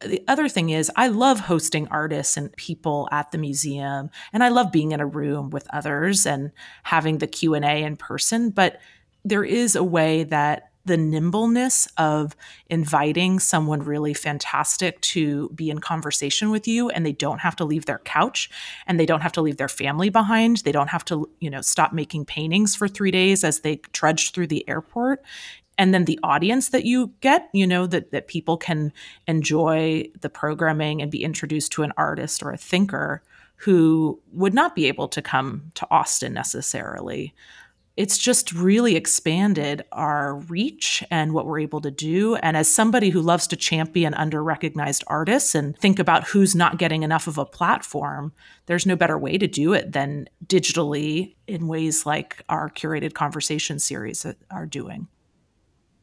the 0.00 0.22
other 0.28 0.48
thing 0.48 0.70
is 0.70 0.92
I 0.94 1.08
love 1.08 1.40
hosting 1.40 1.88
artists 1.88 2.36
and 2.36 2.54
people 2.54 3.08
at 3.10 3.32
the 3.32 3.38
museum 3.38 4.10
and 4.32 4.44
I 4.44 4.48
love 4.48 4.70
being 4.70 4.92
in 4.92 5.00
a 5.00 5.06
room 5.06 5.50
with 5.50 5.66
others 5.70 6.26
and 6.26 6.52
having 6.84 7.18
the 7.18 7.26
Q&A 7.26 7.82
in 7.82 7.96
person, 7.96 8.50
but 8.50 8.80
there 9.24 9.44
is 9.44 9.74
a 9.74 9.82
way 9.82 10.24
that 10.24 10.70
the 10.88 10.96
nimbleness 10.96 11.86
of 11.96 12.34
inviting 12.68 13.38
someone 13.38 13.82
really 13.82 14.14
fantastic 14.14 15.00
to 15.02 15.50
be 15.50 15.70
in 15.70 15.78
conversation 15.78 16.50
with 16.50 16.66
you 16.66 16.88
and 16.90 17.06
they 17.06 17.12
don't 17.12 17.38
have 17.38 17.54
to 17.56 17.64
leave 17.64 17.86
their 17.86 18.00
couch 18.00 18.50
and 18.86 18.98
they 18.98 19.06
don't 19.06 19.20
have 19.20 19.32
to 19.32 19.42
leave 19.42 19.58
their 19.58 19.68
family 19.68 20.08
behind. 20.08 20.58
They 20.58 20.72
don't 20.72 20.88
have 20.88 21.04
to 21.06 21.30
you 21.38 21.50
know 21.50 21.60
stop 21.60 21.92
making 21.92 22.24
paintings 22.24 22.74
for 22.74 22.88
3 22.88 23.10
days 23.10 23.44
as 23.44 23.60
they 23.60 23.76
trudge 23.92 24.32
through 24.32 24.48
the 24.48 24.68
airport. 24.68 25.22
And 25.76 25.94
then 25.94 26.06
the 26.06 26.18
audience 26.24 26.70
that 26.70 26.84
you 26.84 27.12
get 27.20 27.48
you 27.52 27.66
know 27.66 27.86
that 27.86 28.10
that 28.10 28.26
people 28.26 28.56
can 28.56 28.92
enjoy 29.26 30.06
the 30.20 30.30
programming 30.30 31.00
and 31.02 31.10
be 31.10 31.22
introduced 31.22 31.70
to 31.72 31.84
an 31.84 31.92
artist 31.96 32.42
or 32.42 32.50
a 32.50 32.58
thinker 32.58 33.22
who 33.56 34.20
would 34.32 34.54
not 34.54 34.74
be 34.74 34.86
able 34.86 35.08
to 35.08 35.20
come 35.20 35.70
to 35.74 35.86
Austin 35.90 36.32
necessarily 36.32 37.34
it's 37.98 38.16
just 38.16 38.52
really 38.52 38.94
expanded 38.94 39.82
our 39.90 40.36
reach 40.36 41.02
and 41.10 41.32
what 41.32 41.46
we're 41.46 41.58
able 41.58 41.80
to 41.80 41.90
do. 41.90 42.36
And 42.36 42.56
as 42.56 42.68
somebody 42.68 43.10
who 43.10 43.20
loves 43.20 43.48
to 43.48 43.56
champion 43.56 44.14
under 44.14 44.40
recognized 44.40 45.02
artists 45.08 45.52
and 45.52 45.76
think 45.76 45.98
about 45.98 46.28
who's 46.28 46.54
not 46.54 46.78
getting 46.78 47.02
enough 47.02 47.26
of 47.26 47.38
a 47.38 47.44
platform, 47.44 48.32
there's 48.66 48.86
no 48.86 48.94
better 48.94 49.18
way 49.18 49.36
to 49.36 49.48
do 49.48 49.72
it 49.72 49.90
than 49.94 50.28
digitally 50.46 51.34
in 51.48 51.66
ways 51.66 52.06
like 52.06 52.44
our 52.48 52.70
curated 52.70 53.14
conversation 53.14 53.80
series 53.80 54.24
are 54.48 54.66
doing. 54.66 55.08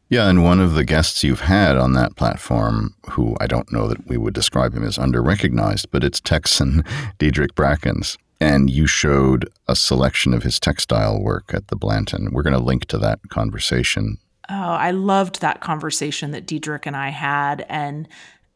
Yeah, 0.09 0.29
and 0.29 0.43
one 0.43 0.59
of 0.59 0.73
the 0.73 0.83
guests 0.83 1.23
you've 1.23 1.39
had 1.39 1.77
on 1.77 1.93
that 1.93 2.17
platform, 2.17 2.93
who 3.11 3.37
I 3.39 3.47
don't 3.47 3.71
know 3.71 3.87
that 3.87 4.05
we 4.05 4.17
would 4.17 4.33
describe 4.33 4.73
him 4.73 4.83
as 4.83 4.99
under 4.99 5.23
recognized, 5.23 5.89
but 5.91 6.03
it's 6.03 6.19
Texan 6.19 6.83
Diedrick 7.19 7.55
Brackens 7.55 8.17
and 8.39 8.69
you 8.69 8.87
showed 8.87 9.49
a 9.67 9.75
selection 9.75 10.33
of 10.33 10.43
his 10.43 10.59
textile 10.59 11.21
work 11.21 11.51
at 11.53 11.67
the 11.67 11.75
Blanton. 11.75 12.31
We're 12.31 12.43
going 12.43 12.53
to 12.53 12.59
link 12.59 12.85
to 12.85 12.97
that 12.99 13.19
conversation. 13.29 14.17
Oh, 14.49 14.53
I 14.53 14.91
loved 14.91 15.41
that 15.41 15.61
conversation 15.61 16.31
that 16.31 16.45
Diedrick 16.45 16.85
and 16.85 16.95
I 16.95 17.09
had. 17.09 17.65
And 17.69 18.07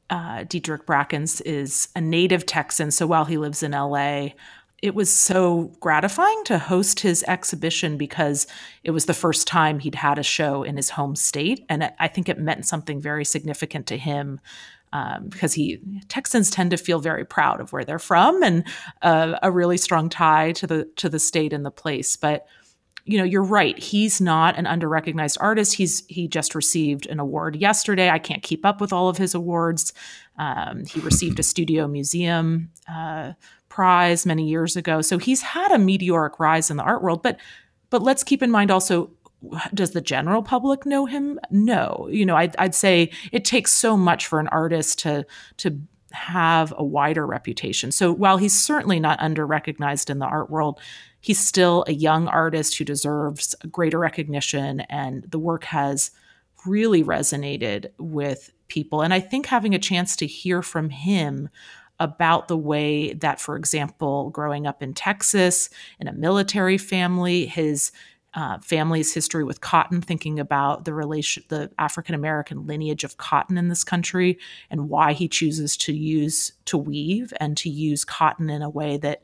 uh, 0.10 0.44
Diedrick 0.44 0.86
Brackens 0.86 1.42
is 1.42 1.90
a 1.96 2.02
native 2.02 2.46
Texan. 2.46 2.92
So 2.92 3.08
while 3.08 3.26
he 3.26 3.38
lives 3.38 3.64
in 3.64 3.72
LA, 3.72 4.30
it 4.82 4.96
was 4.96 5.14
so 5.14 5.72
gratifying 5.80 6.44
to 6.46 6.58
host 6.58 7.02
his 7.02 7.24
exhibition 7.28 7.98
because 7.98 8.48
it 8.84 8.92
was 8.92 9.06
the 9.06 9.14
first 9.14 9.48
time 9.48 9.80
he'd 9.80 9.96
had 9.96 10.18
a 10.18 10.24
show 10.24 10.64
in 10.64 10.78
his 10.78 10.92
home 10.92 11.16
state. 11.16 11.66
And 11.70 11.92
I 12.00 12.08
think 12.08 12.30
it 12.30 12.40
meant 12.40 12.66
something 12.66 13.02
very 13.02 13.26
significant 13.26 13.88
to 13.88 13.98
him 13.98 14.40
um, 14.94 15.28
because 15.30 15.54
he 15.54 15.80
Texans 16.08 16.50
tend 16.50 16.72
to 16.72 16.78
feel 16.78 17.00
very 17.00 17.26
proud 17.26 17.62
of 17.62 17.72
where 17.72 17.86
they're 17.86 18.00
from 18.00 18.42
and 18.44 18.66
uh, 19.02 19.38
a 19.42 19.52
really 19.52 19.78
strong 19.78 20.10
tie 20.10 20.52
to 20.54 20.68
the 20.68 20.86
to 20.96 21.10
the 21.10 21.20
state 21.20 21.54
and 21.54 21.66
the 21.66 21.72
place. 21.72 22.16
But 22.16 22.48
you 23.06 23.18
know, 23.18 23.24
you're 23.24 23.44
right. 23.44 23.78
He's 23.80 24.22
not 24.22 24.58
an 24.58 24.66
underrecognized 24.66 25.38
artist. 25.40 25.74
He's 25.74 26.06
he 26.08 26.28
just 26.28 26.54
received 26.54 27.08
an 27.08 27.20
award 27.20 27.56
yesterday. 27.56 28.10
I 28.10 28.20
can't 28.20 28.44
keep 28.44 28.66
up 28.66 28.80
with 28.80 28.94
all 28.94 29.10
of 29.10 29.18
his 29.18 29.34
awards. 29.34 29.94
Um, 30.38 30.86
he 30.86 31.00
received 31.00 31.40
a 31.40 31.44
Studio 31.44 31.88
Museum 31.88 32.70
uh, 32.88 33.34
prize 33.68 34.26
many 34.26 34.48
years 34.48 34.76
ago, 34.76 35.02
so 35.02 35.18
he's 35.18 35.42
had 35.42 35.72
a 35.72 35.80
meteoric 35.80 36.40
rise 36.40 36.70
in 36.70 36.78
the 36.78 36.84
art 36.84 37.02
world. 37.02 37.24
But 37.24 37.40
but 37.90 38.04
let's 38.04 38.24
keep 38.24 38.44
in 38.44 38.52
mind 38.52 38.70
also 38.70 39.12
does 39.74 39.92
the 39.92 40.02
general 40.02 40.44
public 40.44 40.86
know 40.86 41.06
him? 41.06 41.40
No. 41.50 42.10
You 42.12 42.26
know, 42.26 42.36
I'd, 42.36 42.56
I'd 42.58 42.76
say 42.76 43.12
it 43.32 43.46
takes 43.46 43.72
so 43.72 43.96
much 43.96 44.28
for 44.28 44.40
an 44.40 44.48
artist 44.50 45.00
to 45.00 45.26
to 45.58 45.80
have 46.12 46.74
a 46.78 46.84
wider 46.84 47.26
reputation. 47.26 47.92
So 47.92 48.12
while 48.12 48.38
he's 48.38 48.60
certainly 48.60 49.00
not 49.00 49.20
under 49.22 49.46
recognized 49.46 50.10
in 50.10 50.20
the 50.20 50.26
art 50.26 50.50
world, 50.50 50.80
he's 51.22 51.40
still 51.40 51.86
a 51.88 51.94
young 51.94 52.28
artist 52.28 52.78
who 52.78 52.84
deserves 52.84 53.56
greater 53.72 54.00
recognition, 54.00 54.82
and 54.82 55.24
the 55.30 55.40
work 55.40 55.66
has 55.66 56.12
really 56.66 57.04
resonated 57.04 57.92
with 57.98 58.52
people. 58.68 59.02
And 59.02 59.14
I 59.14 59.20
think 59.20 59.46
having 59.46 59.74
a 59.76 59.80
chance 59.80 60.16
to 60.18 60.28
hear 60.28 60.62
from 60.62 60.90
him 60.90 61.50
about 62.00 62.48
the 62.48 62.58
way 62.58 63.14
that, 63.14 63.40
for 63.40 63.56
example, 63.56 64.30
growing 64.30 64.66
up 64.66 64.82
in 64.82 64.94
Texas 64.94 65.70
in 66.00 66.08
a 66.08 66.14
military 66.14 66.78
family, 66.78 67.46
his 67.46 67.92
uh, 68.34 68.60
family's 68.60 69.14
history 69.14 69.44
with 69.44 69.62
cotton, 69.62 70.02
thinking 70.02 70.40
about 70.40 70.86
the 70.86 70.94
relation, 70.94 71.44
the 71.50 71.72
African 71.80 72.14
American 72.14 72.68
lineage 72.68 73.04
of 73.04 73.18
cotton 73.18 73.58
in 73.58 73.70
this 73.70 73.84
country, 73.84 74.38
and 74.70 74.90
why 74.90 75.14
he 75.14 75.28
chooses 75.28 75.76
to 75.78 75.94
use 75.94 76.52
to 76.66 76.78
weave 76.78 77.34
and 77.40 77.58
to 77.58 77.70
use 77.70 78.06
cotton 78.06 78.50
in 78.50 78.62
a 78.62 78.70
way 78.70 78.98
that 78.98 79.22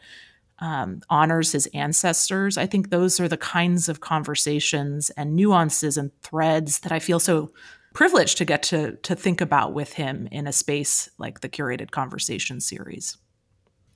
um, 0.59 1.01
honors 1.09 1.51
his 1.51 1.67
ancestors. 1.73 2.57
I 2.57 2.65
think 2.65 2.89
those 2.89 3.19
are 3.19 3.27
the 3.27 3.37
kinds 3.37 3.89
of 3.89 3.99
conversations 3.99 5.09
and 5.11 5.35
nuances 5.35 5.97
and 5.97 6.11
threads 6.21 6.79
that 6.79 6.91
I 6.91 6.99
feel 6.99 7.19
so 7.19 7.51
privileged 7.93 8.37
to 8.39 8.45
get 8.45 8.63
to 8.63 8.93
to 9.03 9.15
think 9.15 9.39
about 9.39 9.73
with 9.73 9.93
him 9.93 10.27
in 10.31 10.47
a 10.47 10.53
space 10.53 11.09
like 11.17 11.41
the 11.41 11.49
curated 11.49 11.91
conversation 11.91 12.59
series. 12.59 13.17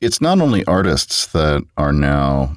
It's 0.02 0.22
not 0.22 0.40
only 0.40 0.64
artists 0.66 1.28
that 1.28 1.66
are 1.78 1.92
now 1.92 2.56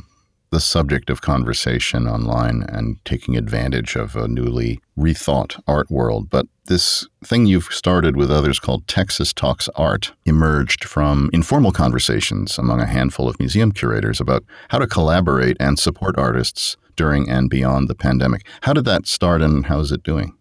the 0.52 0.60
subject 0.60 1.08
of 1.08 1.22
conversation 1.22 2.06
online 2.06 2.62
and 2.68 3.02
taking 3.06 3.36
advantage 3.36 3.96
of 3.96 4.14
a 4.14 4.28
newly 4.28 4.78
rethought 4.98 5.58
art 5.66 5.90
world. 5.90 6.28
But 6.28 6.46
this 6.66 7.08
thing 7.24 7.46
you've 7.46 7.72
started 7.72 8.16
with 8.16 8.30
others 8.30 8.60
called 8.60 8.86
Texas 8.86 9.32
Talks 9.32 9.68
Art 9.74 10.12
emerged 10.26 10.84
from 10.84 11.30
informal 11.32 11.72
conversations 11.72 12.58
among 12.58 12.80
a 12.80 12.86
handful 12.86 13.28
of 13.28 13.40
museum 13.40 13.72
curators 13.72 14.20
about 14.20 14.44
how 14.68 14.78
to 14.78 14.86
collaborate 14.86 15.56
and 15.58 15.78
support 15.78 16.16
artists 16.18 16.76
during 16.96 17.30
and 17.30 17.48
beyond 17.48 17.88
the 17.88 17.94
pandemic. 17.94 18.46
How 18.60 18.74
did 18.74 18.84
that 18.84 19.06
start 19.06 19.40
and 19.40 19.66
how 19.66 19.80
is 19.80 19.90
it 19.90 20.02
doing? 20.02 20.36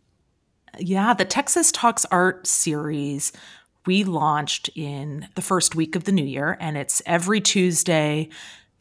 Yeah, 0.77 1.13
the 1.13 1.25
Texas 1.25 1.72
Talks 1.72 2.06
Art 2.12 2.46
series 2.46 3.32
we 3.86 4.03
launched 4.03 4.70
in 4.75 5.27
the 5.36 5.41
first 5.41 5.74
week 5.74 5.96
of 5.96 6.03
the 6.03 6.12
new 6.12 6.25
year, 6.25 6.58
and 6.60 6.77
it's 6.77 7.01
every 7.06 7.41
Tuesday 7.41 8.30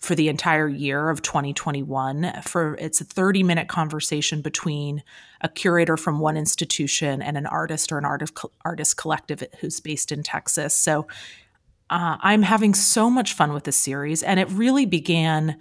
for 0.01 0.15
the 0.15 0.29
entire 0.29 0.67
year 0.67 1.11
of 1.11 1.21
2021 1.21 2.33
for 2.43 2.75
it's 2.77 3.01
a 3.03 3.05
30 3.05 3.43
minute 3.43 3.69
conversation 3.69 4.41
between 4.41 5.03
a 5.43 5.49
curator 5.49 5.97
from 5.97 6.19
one 6.19 6.37
institution 6.37 7.21
and 7.21 7.37
an 7.37 7.47
artist 7.47 7.93
or 7.93 7.99
an 7.99 8.07
artist 8.07 8.39
artist 8.65 8.97
collective 8.97 9.45
who's 9.61 9.79
based 9.79 10.11
in 10.11 10.23
Texas. 10.23 10.75
So 10.75 11.07
uh, 11.91 12.17
I'm 12.21 12.43
having 12.43 12.73
so 12.73 13.11
much 13.11 13.35
fun 13.35 13.53
with 13.53 13.65
this 13.65 13.77
series, 13.77 14.23
and 14.23 14.39
it 14.41 14.49
really 14.51 14.87
began 14.87 15.59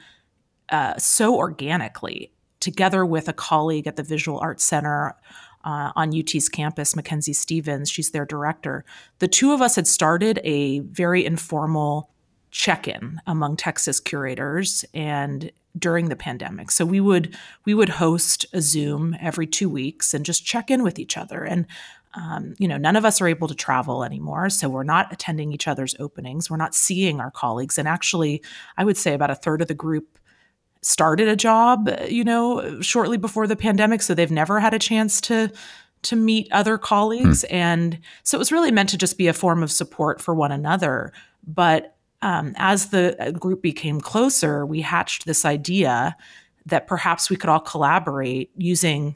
uh, 0.69 0.95
so 0.97 1.35
organically 1.35 2.31
together 2.59 3.05
with 3.05 3.27
a 3.27 3.33
colleague 3.33 3.87
at 3.87 3.95
the 3.95 4.03
Visual 4.03 4.39
Arts 4.39 4.63
Center 4.63 5.15
uh, 5.63 5.91
on 5.95 6.17
UT's 6.17 6.47
campus, 6.47 6.95
Mackenzie 6.95 7.33
Stevens. 7.33 7.89
She's 7.89 8.11
their 8.11 8.25
director. 8.25 8.85
The 9.17 9.27
two 9.27 9.53
of 9.53 9.61
us 9.61 9.75
had 9.75 9.87
started 9.87 10.39
a 10.43 10.79
very 10.79 11.25
informal 11.25 12.11
check-in 12.51 13.21
among 13.27 13.57
Texas 13.57 13.99
curators 13.99 14.83
and 14.93 15.51
during 15.77 16.09
the 16.09 16.15
pandemic. 16.15 16.71
So 16.71 16.85
we 16.85 16.99
would 16.99 17.35
we 17.65 17.73
would 17.73 17.89
host 17.89 18.45
a 18.53 18.61
Zoom 18.61 19.15
every 19.21 19.47
two 19.47 19.69
weeks 19.69 20.13
and 20.13 20.25
just 20.25 20.45
check 20.45 20.71
in 20.71 20.83
with 20.83 20.99
each 20.99 21.17
other. 21.17 21.43
And 21.43 21.65
um, 22.15 22.55
you 22.57 22.67
know, 22.67 22.77
none 22.77 22.95
of 22.95 23.05
us 23.05 23.21
are 23.21 23.27
able 23.27 23.47
to 23.47 23.55
travel 23.55 24.03
anymore, 24.03 24.49
so 24.49 24.67
we're 24.67 24.83
not 24.83 25.13
attending 25.13 25.53
each 25.53 25.67
other's 25.67 25.95
openings. 25.99 26.49
We're 26.49 26.57
not 26.57 26.73
seeing 26.73 27.19
our 27.19 27.29
colleagues, 27.29 27.77
and 27.77 27.87
actually, 27.87 28.41
I 28.77 28.83
would 28.83 28.97
say 28.97 29.13
about 29.13 29.29
a 29.29 29.35
third 29.35 29.61
of 29.61 29.67
the 29.67 29.75
group 29.75 30.17
started 30.81 31.27
a 31.27 31.35
job, 31.35 31.89
you 32.07 32.23
know, 32.23 32.81
shortly 32.81 33.17
before 33.17 33.45
the 33.45 33.55
pandemic, 33.55 34.01
so 34.01 34.15
they've 34.15 34.31
never 34.31 34.59
had 34.59 34.73
a 34.73 34.79
chance 34.79 35.21
to 35.21 35.51
to 36.01 36.15
meet 36.15 36.47
other 36.51 36.79
colleagues, 36.79 37.45
hmm. 37.47 37.55
and 37.55 37.99
so 38.23 38.37
it 38.37 38.39
was 38.39 38.51
really 38.51 38.71
meant 38.71 38.89
to 38.89 38.97
just 38.97 39.17
be 39.17 39.27
a 39.27 39.33
form 39.33 39.61
of 39.61 39.71
support 39.71 40.19
for 40.19 40.33
one 40.33 40.51
another. 40.51 41.13
But 41.45 41.95
um, 42.21 42.53
as 42.57 42.87
the 42.87 43.15
uh, 43.21 43.31
group 43.31 43.61
became 43.61 44.01
closer, 44.01 44.65
we 44.65 44.81
hatched 44.81 45.25
this 45.25 45.45
idea 45.45 46.15
that 46.65 46.87
perhaps 46.87 47.29
we 47.29 47.35
could 47.35 47.49
all 47.49 47.59
collaborate 47.59 48.51
using 48.57 49.15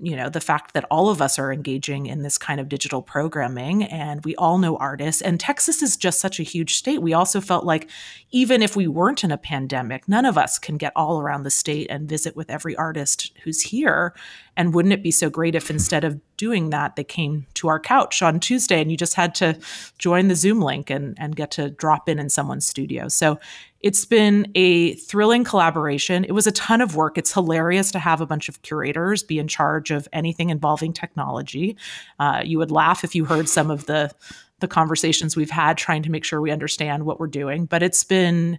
you 0.00 0.16
know 0.16 0.28
the 0.28 0.40
fact 0.40 0.74
that 0.74 0.86
all 0.90 1.10
of 1.10 1.20
us 1.20 1.38
are 1.38 1.52
engaging 1.52 2.06
in 2.06 2.22
this 2.22 2.38
kind 2.38 2.60
of 2.60 2.68
digital 2.68 3.02
programming 3.02 3.84
and 3.84 4.24
we 4.24 4.34
all 4.36 4.58
know 4.58 4.76
artists. 4.78 5.22
And 5.22 5.38
Texas 5.38 5.82
is 5.82 5.96
just 5.96 6.18
such 6.18 6.40
a 6.40 6.42
huge 6.42 6.76
state. 6.76 7.02
We 7.02 7.12
also 7.12 7.40
felt 7.40 7.64
like 7.64 7.88
even 8.30 8.62
if 8.62 8.74
we 8.74 8.86
weren't 8.86 9.22
in 9.22 9.30
a 9.30 9.38
pandemic 9.38 10.08
none 10.08 10.24
of 10.24 10.38
us 10.38 10.58
can 10.58 10.76
get 10.76 10.92
all 10.96 11.20
around 11.20 11.42
the 11.42 11.50
state 11.50 11.86
and 11.90 12.08
visit 12.08 12.34
with 12.34 12.50
every 12.50 12.74
artist 12.76 13.32
who's 13.44 13.60
here 13.60 14.14
and 14.56 14.74
wouldn't 14.74 14.92
it 14.92 15.02
be 15.02 15.10
so 15.10 15.28
great 15.28 15.54
if 15.54 15.70
instead 15.70 16.04
of 16.04 16.20
doing 16.36 16.70
that 16.70 16.96
they 16.96 17.04
came 17.04 17.46
to 17.54 17.68
our 17.68 17.80
couch 17.80 18.22
on 18.22 18.40
Tuesday 18.40 18.80
and 18.80 18.90
you 18.90 18.96
just 18.96 19.14
had 19.14 19.34
to 19.36 19.58
join 19.98 20.28
the 20.28 20.36
Zoom 20.36 20.60
link 20.60 20.90
and 20.90 21.16
and 21.18 21.36
get 21.36 21.50
to 21.52 21.70
drop 21.70 22.08
in 22.08 22.18
in 22.18 22.28
someone's 22.28 22.66
studio 22.66 23.08
so 23.08 23.38
it's 23.86 24.04
been 24.04 24.50
a 24.56 24.94
thrilling 24.94 25.44
collaboration. 25.44 26.24
It 26.24 26.32
was 26.32 26.48
a 26.48 26.50
ton 26.50 26.80
of 26.80 26.96
work. 26.96 27.16
It's 27.16 27.32
hilarious 27.32 27.92
to 27.92 28.00
have 28.00 28.20
a 28.20 28.26
bunch 28.26 28.48
of 28.48 28.62
curators 28.62 29.22
be 29.22 29.38
in 29.38 29.46
charge 29.46 29.92
of 29.92 30.08
anything 30.12 30.50
involving 30.50 30.92
technology. 30.92 31.76
Uh, 32.18 32.42
you 32.44 32.58
would 32.58 32.72
laugh 32.72 33.04
if 33.04 33.14
you 33.14 33.24
heard 33.24 33.48
some 33.48 33.70
of 33.70 33.86
the 33.86 34.10
the 34.58 34.66
conversations 34.66 35.36
we've 35.36 35.50
had 35.50 35.76
trying 35.76 36.02
to 36.02 36.10
make 36.10 36.24
sure 36.24 36.40
we 36.40 36.50
understand 36.50 37.04
what 37.04 37.20
we're 37.20 37.26
doing, 37.26 37.66
but 37.66 37.82
it's 37.82 38.02
been 38.02 38.58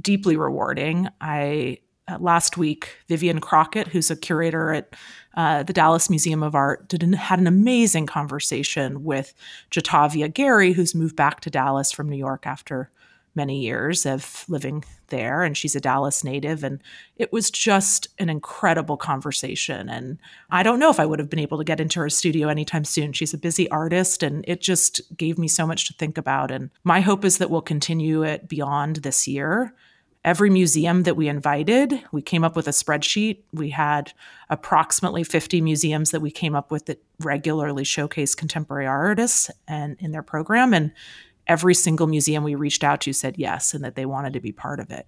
deeply 0.00 0.36
rewarding. 0.36 1.08
I 1.20 1.78
last 2.18 2.56
week, 2.56 2.96
Vivian 3.08 3.40
Crockett, 3.40 3.88
who's 3.88 4.10
a 4.10 4.16
curator 4.16 4.72
at 4.72 4.94
uh, 5.36 5.62
the 5.62 5.72
Dallas 5.72 6.10
Museum 6.10 6.42
of 6.42 6.54
Art, 6.54 6.92
an, 6.94 7.12
had 7.12 7.38
an 7.38 7.46
amazing 7.46 8.06
conversation 8.06 9.04
with 9.04 9.34
Jatovia 9.70 10.32
Gary, 10.32 10.72
who's 10.72 10.94
moved 10.94 11.16
back 11.16 11.40
to 11.40 11.50
Dallas 11.50 11.92
from 11.92 12.08
New 12.08 12.16
York 12.16 12.46
after 12.46 12.90
many 13.34 13.60
years 13.60 14.04
of 14.04 14.44
living 14.48 14.84
there 15.08 15.42
and 15.42 15.56
she's 15.56 15.76
a 15.76 15.80
Dallas 15.80 16.24
native 16.24 16.64
and 16.64 16.82
it 17.16 17.32
was 17.32 17.50
just 17.50 18.08
an 18.18 18.28
incredible 18.28 18.96
conversation 18.96 19.88
and 19.88 20.18
I 20.50 20.62
don't 20.62 20.80
know 20.80 20.90
if 20.90 21.00
I 21.00 21.06
would 21.06 21.20
have 21.20 21.30
been 21.30 21.38
able 21.38 21.56
to 21.58 21.64
get 21.64 21.80
into 21.80 22.00
her 22.00 22.10
studio 22.10 22.48
anytime 22.48 22.84
soon. 22.84 23.12
She's 23.12 23.32
a 23.32 23.38
busy 23.38 23.70
artist 23.70 24.22
and 24.22 24.44
it 24.48 24.60
just 24.60 25.00
gave 25.16 25.38
me 25.38 25.48
so 25.48 25.66
much 25.66 25.86
to 25.86 25.94
think 25.94 26.18
about 26.18 26.50
and 26.50 26.70
my 26.82 27.00
hope 27.00 27.24
is 27.24 27.38
that 27.38 27.48
we'll 27.48 27.62
continue 27.62 28.22
it 28.22 28.48
beyond 28.48 28.96
this 28.96 29.28
year. 29.28 29.72
Every 30.28 30.50
museum 30.50 31.04
that 31.04 31.16
we 31.16 31.26
invited, 31.26 32.04
we 32.12 32.20
came 32.20 32.44
up 32.44 32.54
with 32.54 32.68
a 32.68 32.70
spreadsheet. 32.70 33.38
We 33.54 33.70
had 33.70 34.12
approximately 34.50 35.24
50 35.24 35.62
museums 35.62 36.10
that 36.10 36.20
we 36.20 36.30
came 36.30 36.54
up 36.54 36.70
with 36.70 36.84
that 36.84 37.02
regularly 37.18 37.82
showcase 37.82 38.34
contemporary 38.34 38.86
artists 38.86 39.50
and 39.66 39.96
in 39.98 40.12
their 40.12 40.22
program 40.22 40.74
and 40.74 40.92
every 41.46 41.72
single 41.72 42.06
museum 42.06 42.44
we 42.44 42.54
reached 42.54 42.84
out 42.84 43.00
to 43.00 43.14
said 43.14 43.38
yes 43.38 43.72
and 43.72 43.82
that 43.82 43.94
they 43.94 44.04
wanted 44.04 44.34
to 44.34 44.40
be 44.40 44.52
part 44.52 44.80
of 44.80 44.90
it. 44.90 45.06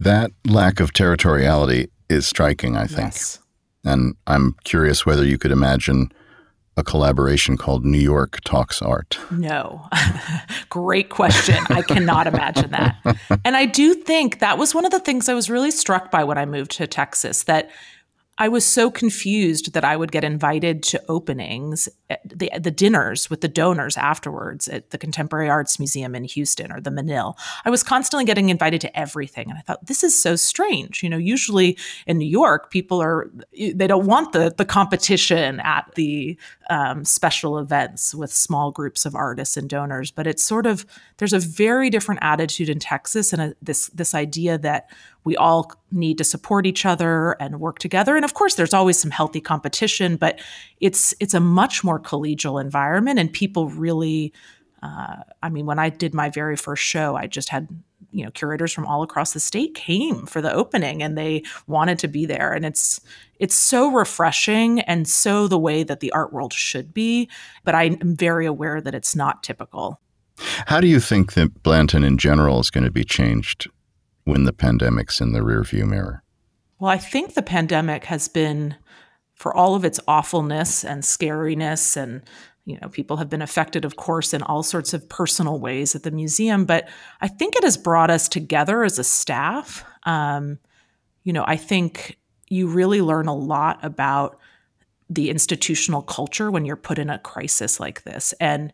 That 0.00 0.32
lack 0.44 0.80
of 0.80 0.92
territoriality 0.92 1.90
is 2.08 2.26
striking, 2.26 2.76
I 2.76 2.88
think. 2.88 3.12
Yes. 3.12 3.38
And 3.84 4.16
I'm 4.26 4.56
curious 4.64 5.06
whether 5.06 5.24
you 5.24 5.38
could 5.38 5.52
imagine 5.52 6.10
a 6.76 6.82
collaboration 6.82 7.56
called 7.56 7.84
New 7.84 7.98
York 7.98 8.40
Talks 8.44 8.80
Art? 8.80 9.18
No. 9.30 9.88
Great 10.68 11.10
question. 11.10 11.56
I 11.68 11.82
cannot 11.82 12.26
imagine 12.26 12.70
that. 12.70 12.96
And 13.44 13.56
I 13.56 13.66
do 13.66 13.94
think 13.94 14.38
that 14.38 14.56
was 14.56 14.74
one 14.74 14.84
of 14.84 14.92
the 14.92 15.00
things 15.00 15.28
I 15.28 15.34
was 15.34 15.50
really 15.50 15.70
struck 15.70 16.10
by 16.10 16.22
when 16.22 16.38
I 16.38 16.46
moved 16.46 16.70
to 16.72 16.86
Texas 16.86 17.42
that 17.44 17.70
I 18.38 18.48
was 18.48 18.64
so 18.64 18.90
confused 18.90 19.74
that 19.74 19.84
I 19.84 19.96
would 19.96 20.10
get 20.10 20.24
invited 20.24 20.82
to 20.84 21.02
openings, 21.08 21.88
the, 22.24 22.50
the 22.58 22.70
dinners 22.70 23.28
with 23.28 23.42
the 23.42 23.48
donors 23.48 23.96
afterwards 23.98 24.68
at 24.68 24.90
the 24.90 24.96
Contemporary 24.96 25.50
Arts 25.50 25.78
Museum 25.78 26.14
in 26.14 26.24
Houston 26.24 26.72
or 26.72 26.80
the 26.80 26.90
Menil. 26.90 27.34
I 27.64 27.70
was 27.70 27.82
constantly 27.82 28.24
getting 28.24 28.48
invited 28.48 28.80
to 28.80 28.98
everything. 28.98 29.50
And 29.50 29.58
I 29.58 29.62
thought, 29.62 29.86
this 29.86 30.02
is 30.02 30.20
so 30.20 30.34
strange. 30.34 31.02
You 31.02 31.10
know, 31.10 31.18
usually 31.18 31.76
in 32.06 32.16
New 32.18 32.28
York, 32.28 32.70
people 32.70 33.02
are, 33.02 33.30
they 33.52 33.86
don't 33.86 34.06
want 34.06 34.32
the, 34.32 34.54
the 34.56 34.64
competition 34.64 35.60
at 35.60 35.92
the 35.94 36.38
um, 36.72 37.04
special 37.04 37.58
events 37.58 38.14
with 38.14 38.32
small 38.32 38.70
groups 38.70 39.04
of 39.04 39.14
artists 39.14 39.58
and 39.58 39.68
donors. 39.68 40.10
But 40.10 40.26
it's 40.26 40.42
sort 40.42 40.64
of, 40.64 40.86
there's 41.18 41.34
a 41.34 41.38
very 41.38 41.90
different 41.90 42.20
attitude 42.22 42.70
in 42.70 42.78
Texas 42.78 43.30
and 43.34 43.42
a, 43.42 43.54
this, 43.60 43.88
this 43.88 44.14
idea 44.14 44.56
that 44.56 44.88
we 45.24 45.36
all 45.36 45.70
need 45.90 46.16
to 46.16 46.24
support 46.24 46.64
each 46.64 46.86
other 46.86 47.32
and 47.32 47.60
work 47.60 47.78
together 47.78 48.16
and 48.16 48.24
of 48.24 48.34
course 48.34 48.56
there's 48.56 48.74
always 48.74 48.98
some 48.98 49.12
healthy 49.12 49.40
competition 49.40 50.16
but 50.16 50.40
it's 50.80 51.14
it's 51.20 51.32
a 51.34 51.38
much 51.38 51.84
more 51.84 52.00
collegial 52.00 52.60
environment 52.60 53.20
and 53.20 53.32
people 53.32 53.68
really 53.68 54.32
uh, 54.82 55.16
i 55.44 55.48
mean 55.48 55.64
when 55.64 55.78
i 55.78 55.88
did 55.88 56.12
my 56.12 56.28
very 56.28 56.56
first 56.56 56.82
show 56.82 57.14
i 57.14 57.28
just 57.28 57.50
had 57.50 57.68
you 58.12 58.24
know 58.24 58.30
curators 58.30 58.72
from 58.72 58.86
all 58.86 59.02
across 59.02 59.32
the 59.32 59.40
state 59.40 59.74
came 59.74 60.26
for 60.26 60.40
the 60.40 60.52
opening 60.52 61.02
and 61.02 61.18
they 61.18 61.42
wanted 61.66 61.98
to 61.98 62.08
be 62.08 62.26
there 62.26 62.52
and 62.52 62.64
it's 62.64 63.00
it's 63.38 63.54
so 63.54 63.90
refreshing 63.90 64.80
and 64.80 65.08
so 65.08 65.48
the 65.48 65.58
way 65.58 65.82
that 65.82 66.00
the 66.00 66.12
art 66.12 66.32
world 66.32 66.52
should 66.52 66.94
be 66.94 67.28
but 67.64 67.74
i'm 67.74 67.98
very 68.16 68.46
aware 68.46 68.80
that 68.80 68.94
it's 68.94 69.16
not 69.16 69.42
typical 69.42 70.00
how 70.66 70.80
do 70.80 70.86
you 70.86 71.00
think 71.00 71.32
that 71.34 71.62
blanton 71.62 72.04
in 72.04 72.18
general 72.18 72.60
is 72.60 72.70
going 72.70 72.84
to 72.84 72.90
be 72.90 73.04
changed 73.04 73.68
when 74.24 74.44
the 74.44 74.52
pandemic's 74.52 75.20
in 75.20 75.32
the 75.32 75.40
rearview 75.40 75.86
mirror? 75.86 76.22
Well, 76.78 76.90
I 76.90 76.98
think 76.98 77.34
the 77.34 77.42
pandemic 77.42 78.04
has 78.04 78.28
been, 78.28 78.76
for 79.34 79.54
all 79.54 79.74
of 79.74 79.84
its 79.84 80.00
awfulness 80.08 80.84
and 80.84 81.02
scariness, 81.02 81.96
and 81.96 82.22
you 82.64 82.78
know, 82.80 82.88
people 82.88 83.16
have 83.16 83.28
been 83.28 83.42
affected, 83.42 83.84
of 83.84 83.96
course, 83.96 84.32
in 84.32 84.42
all 84.42 84.62
sorts 84.62 84.94
of 84.94 85.08
personal 85.08 85.58
ways 85.58 85.94
at 85.94 86.04
the 86.04 86.10
museum. 86.10 86.64
But 86.64 86.88
I 87.20 87.28
think 87.28 87.56
it 87.56 87.64
has 87.64 87.76
brought 87.76 88.10
us 88.10 88.28
together 88.28 88.84
as 88.84 88.98
a 88.98 89.04
staff. 89.04 89.84
Um, 90.04 90.58
you 91.24 91.32
know, 91.32 91.44
I 91.46 91.56
think 91.56 92.18
you 92.48 92.68
really 92.68 93.02
learn 93.02 93.26
a 93.26 93.34
lot 93.34 93.78
about 93.82 94.38
the 95.10 95.28
institutional 95.28 96.02
culture 96.02 96.50
when 96.50 96.64
you're 96.64 96.76
put 96.76 96.98
in 96.98 97.10
a 97.10 97.18
crisis 97.18 97.80
like 97.80 98.04
this. 98.04 98.32
And, 98.40 98.72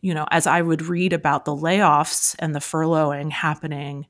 you 0.00 0.14
know, 0.14 0.26
as 0.30 0.46
I 0.46 0.62
would 0.62 0.82
read 0.82 1.12
about 1.12 1.44
the 1.44 1.56
layoffs 1.56 2.36
and 2.38 2.54
the 2.54 2.60
furloughing 2.60 3.30
happening 3.30 4.06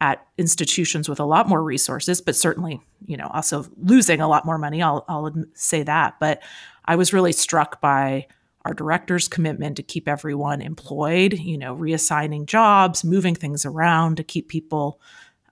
at 0.00 0.26
institutions 0.36 1.08
with 1.08 1.20
a 1.20 1.24
lot 1.24 1.48
more 1.48 1.62
resources, 1.62 2.20
but 2.20 2.34
certainly, 2.34 2.80
you 3.06 3.16
know, 3.16 3.30
also 3.32 3.64
losing 3.76 4.20
a 4.20 4.28
lot 4.28 4.44
more 4.44 4.58
money, 4.58 4.82
I'll, 4.82 5.04
I'll 5.08 5.32
say 5.54 5.82
that. 5.84 6.18
But 6.18 6.42
I 6.84 6.96
was 6.96 7.12
really 7.12 7.32
struck 7.32 7.80
by 7.80 8.26
our 8.64 8.74
director's 8.74 9.28
commitment 9.28 9.76
to 9.76 9.82
keep 9.82 10.08
everyone 10.08 10.62
employed, 10.62 11.34
you 11.34 11.58
know, 11.58 11.76
reassigning 11.76 12.46
jobs, 12.46 13.04
moving 13.04 13.34
things 13.34 13.66
around 13.66 14.16
to 14.16 14.24
keep 14.24 14.48
people 14.48 15.00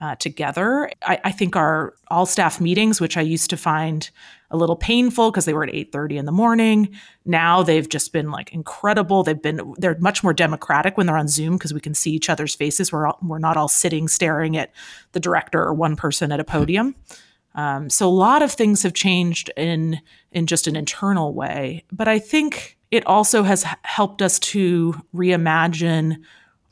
uh, 0.02 0.16
together. 0.16 0.90
I, 1.02 1.20
I, 1.26 1.30
think 1.30 1.54
our 1.54 1.94
all 2.08 2.26
staff 2.26 2.60
meetings, 2.60 3.00
which 3.00 3.16
I 3.16 3.20
used 3.20 3.50
to 3.50 3.56
find 3.56 4.10
a 4.50 4.56
little 4.56 4.74
painful 4.74 5.30
because 5.30 5.44
they 5.44 5.54
were 5.54 5.62
at 5.62 5.72
8:30 5.72 6.18
in 6.18 6.24
the 6.24 6.32
morning, 6.32 6.88
now 7.24 7.62
they've 7.62 7.88
just 7.88 8.12
been 8.12 8.32
like 8.32 8.52
incredible. 8.52 9.22
They've 9.22 9.40
been 9.40 9.74
they're 9.78 9.96
much 10.00 10.24
more 10.24 10.34
democratic 10.34 10.96
when 10.96 11.06
they're 11.06 11.16
on 11.16 11.28
Zoom 11.28 11.56
because 11.56 11.72
we 11.72 11.80
can 11.80 11.94
see 11.94 12.10
each 12.10 12.28
other's 12.28 12.56
faces. 12.56 12.90
We're 12.90 13.06
all, 13.06 13.18
we're 13.22 13.38
not 13.38 13.56
all 13.56 13.68
sitting 13.68 14.08
staring 14.08 14.56
at 14.56 14.72
the 15.12 15.20
director 15.20 15.62
or 15.62 15.72
one 15.72 15.94
person 15.94 16.32
at 16.32 16.40
a 16.40 16.44
podium. 16.44 16.96
Um, 17.54 17.88
so 17.88 18.08
a 18.08 18.10
lot 18.10 18.42
of 18.42 18.50
things 18.50 18.82
have 18.82 18.94
changed 18.94 19.52
in 19.56 20.00
in 20.32 20.46
just 20.46 20.66
an 20.66 20.74
internal 20.74 21.32
way, 21.32 21.84
but 21.92 22.08
I 22.08 22.18
think 22.18 22.76
it 22.92 23.06
also 23.06 23.42
has 23.42 23.64
helped 23.82 24.20
us 24.22 24.38
to 24.38 24.94
reimagine 25.14 26.18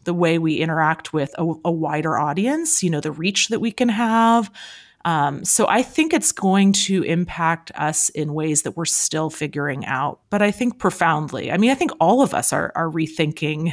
the 0.05 0.15
way 0.15 0.39
we 0.39 0.57
interact 0.57 1.13
with 1.13 1.35
a, 1.39 1.55
a 1.65 1.73
wider 1.73 2.19
audience, 2.19 2.83
you 2.83 2.91
know, 2.91 3.01
the 3.01 3.11
reach 3.11 3.49
that 3.49 3.61
we 3.61 3.73
can 3.73 3.89
have. 3.89 4.51
Um, 5.07 5.47
so 5.47 5.67
I 5.67 5.83
think 5.83 6.13
it's 6.13 6.31
going 6.31 6.73
to 6.73 7.03
impact 7.05 7.73
us 7.75 8.11
in 8.11 8.35
ways 8.35 8.63
that 8.63 8.77
we're 8.77 8.85
still 8.85 9.31
figuring 9.31 9.87
out, 9.87 10.21
but 10.29 10.43
I 10.43 10.51
think 10.51 10.79
profoundly. 10.79 11.51
I 11.51 11.57
mean, 11.57 11.71
I 11.71 11.75
think 11.75 11.91
all 12.01 12.21
of 12.21 12.35
us 12.35 12.53
are, 12.53 12.71
are 12.75 12.91
rethinking 12.91 13.73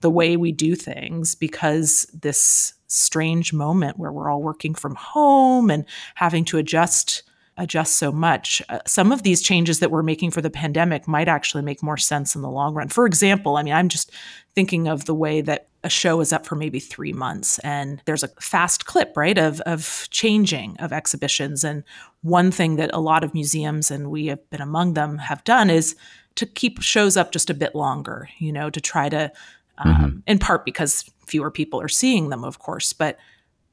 the 0.00 0.10
way 0.10 0.38
we 0.38 0.50
do 0.50 0.74
things 0.74 1.34
because 1.34 2.06
this 2.18 2.72
strange 2.86 3.52
moment 3.52 3.98
where 3.98 4.12
we're 4.12 4.30
all 4.30 4.42
working 4.42 4.74
from 4.74 4.94
home 4.94 5.70
and 5.70 5.84
having 6.14 6.44
to 6.46 6.56
adjust 6.56 7.22
adjust 7.58 7.96
so 7.96 8.10
much. 8.10 8.62
Uh, 8.68 8.78
some 8.86 9.12
of 9.12 9.22
these 9.22 9.42
changes 9.42 9.80
that 9.80 9.90
we're 9.90 10.02
making 10.02 10.30
for 10.30 10.40
the 10.40 10.50
pandemic 10.50 11.06
might 11.06 11.28
actually 11.28 11.62
make 11.62 11.82
more 11.82 11.96
sense 11.98 12.34
in 12.34 12.42
the 12.42 12.50
long 12.50 12.74
run. 12.74 12.88
For 12.88 13.06
example, 13.06 13.56
I 13.56 13.62
mean, 13.62 13.74
I'm 13.74 13.88
just 13.88 14.10
thinking 14.54 14.88
of 14.88 15.04
the 15.04 15.14
way 15.14 15.40
that 15.42 15.68
a 15.84 15.88
show 15.88 16.20
is 16.20 16.32
up 16.32 16.46
for 16.46 16.54
maybe 16.54 16.78
three 16.78 17.12
months 17.12 17.58
and 17.60 18.00
there's 18.04 18.22
a 18.22 18.28
fast 18.40 18.86
clip, 18.86 19.16
right, 19.16 19.36
of, 19.36 19.60
of 19.62 20.06
changing 20.10 20.76
of 20.78 20.92
exhibitions. 20.92 21.64
And 21.64 21.84
one 22.22 22.50
thing 22.50 22.76
that 22.76 22.90
a 22.92 23.00
lot 23.00 23.24
of 23.24 23.34
museums, 23.34 23.90
and 23.90 24.10
we 24.10 24.26
have 24.26 24.48
been 24.50 24.62
among 24.62 24.94
them, 24.94 25.18
have 25.18 25.44
done 25.44 25.70
is 25.70 25.96
to 26.36 26.46
keep 26.46 26.80
shows 26.80 27.16
up 27.16 27.32
just 27.32 27.50
a 27.50 27.54
bit 27.54 27.74
longer, 27.74 28.28
you 28.38 28.52
know, 28.52 28.70
to 28.70 28.80
try 28.80 29.08
to, 29.08 29.30
um, 29.78 29.94
mm-hmm. 29.94 30.18
in 30.26 30.38
part 30.38 30.64
because 30.64 31.10
fewer 31.26 31.50
people 31.50 31.80
are 31.80 31.88
seeing 31.88 32.30
them, 32.30 32.44
of 32.44 32.58
course, 32.58 32.92
but 32.92 33.18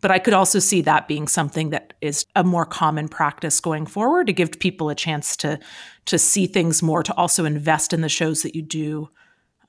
but 0.01 0.11
I 0.11 0.19
could 0.19 0.33
also 0.33 0.59
see 0.59 0.81
that 0.81 1.07
being 1.07 1.27
something 1.27 1.71
that 1.71 1.93
is 2.01 2.25
a 2.35 2.43
more 2.43 2.65
common 2.65 3.09
practice 3.09 3.59
going 3.59 3.85
forward 3.85 4.27
to 4.27 4.33
give 4.33 4.59
people 4.59 4.89
a 4.89 4.95
chance 4.95 5.35
to 5.37 5.59
to 6.05 6.17
see 6.17 6.47
things 6.47 6.81
more, 6.81 7.03
to 7.03 7.13
also 7.15 7.45
invest 7.45 7.93
in 7.93 8.01
the 8.01 8.09
shows 8.09 8.41
that 8.41 8.55
you 8.55 8.61
do 8.61 9.09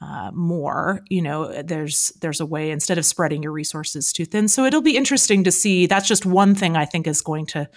uh, 0.01 0.31
more. 0.33 1.03
You 1.11 1.23
know, 1.23 1.63
there's 1.63 2.13
there's 2.21 2.41
a 2.41 2.47
way 2.47 2.71
instead 2.71 2.99
of 2.99 3.05
spreading 3.05 3.43
your 3.43 3.53
resources 3.53 4.13
too 4.13 4.25
thin. 4.25 4.49
So 4.49 4.65
it'll 4.65 4.83
be 4.83 4.97
interesting 4.97 5.45
to 5.45 5.51
see. 5.51 5.87
That's 5.87 6.09
just 6.09 6.25
one 6.25 6.55
thing 6.55 6.77
I 6.77 6.87
think 6.87 7.07
is 7.07 7.21
going 7.21 7.47
to 7.47 7.69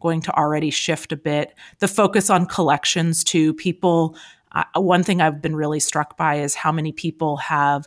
going 0.00 0.20
to 0.22 0.36
already 0.36 0.70
shift 0.70 1.12
a 1.12 1.16
bit. 1.16 1.54
The 1.80 1.88
focus 1.88 2.30
on 2.30 2.46
collections 2.46 3.24
to 3.24 3.54
People. 3.54 4.16
Uh, 4.52 4.64
one 4.76 5.02
thing 5.02 5.20
I've 5.20 5.42
been 5.42 5.56
really 5.56 5.80
struck 5.80 6.16
by 6.16 6.36
is 6.36 6.54
how 6.54 6.72
many 6.72 6.90
people 6.90 7.36
have 7.36 7.86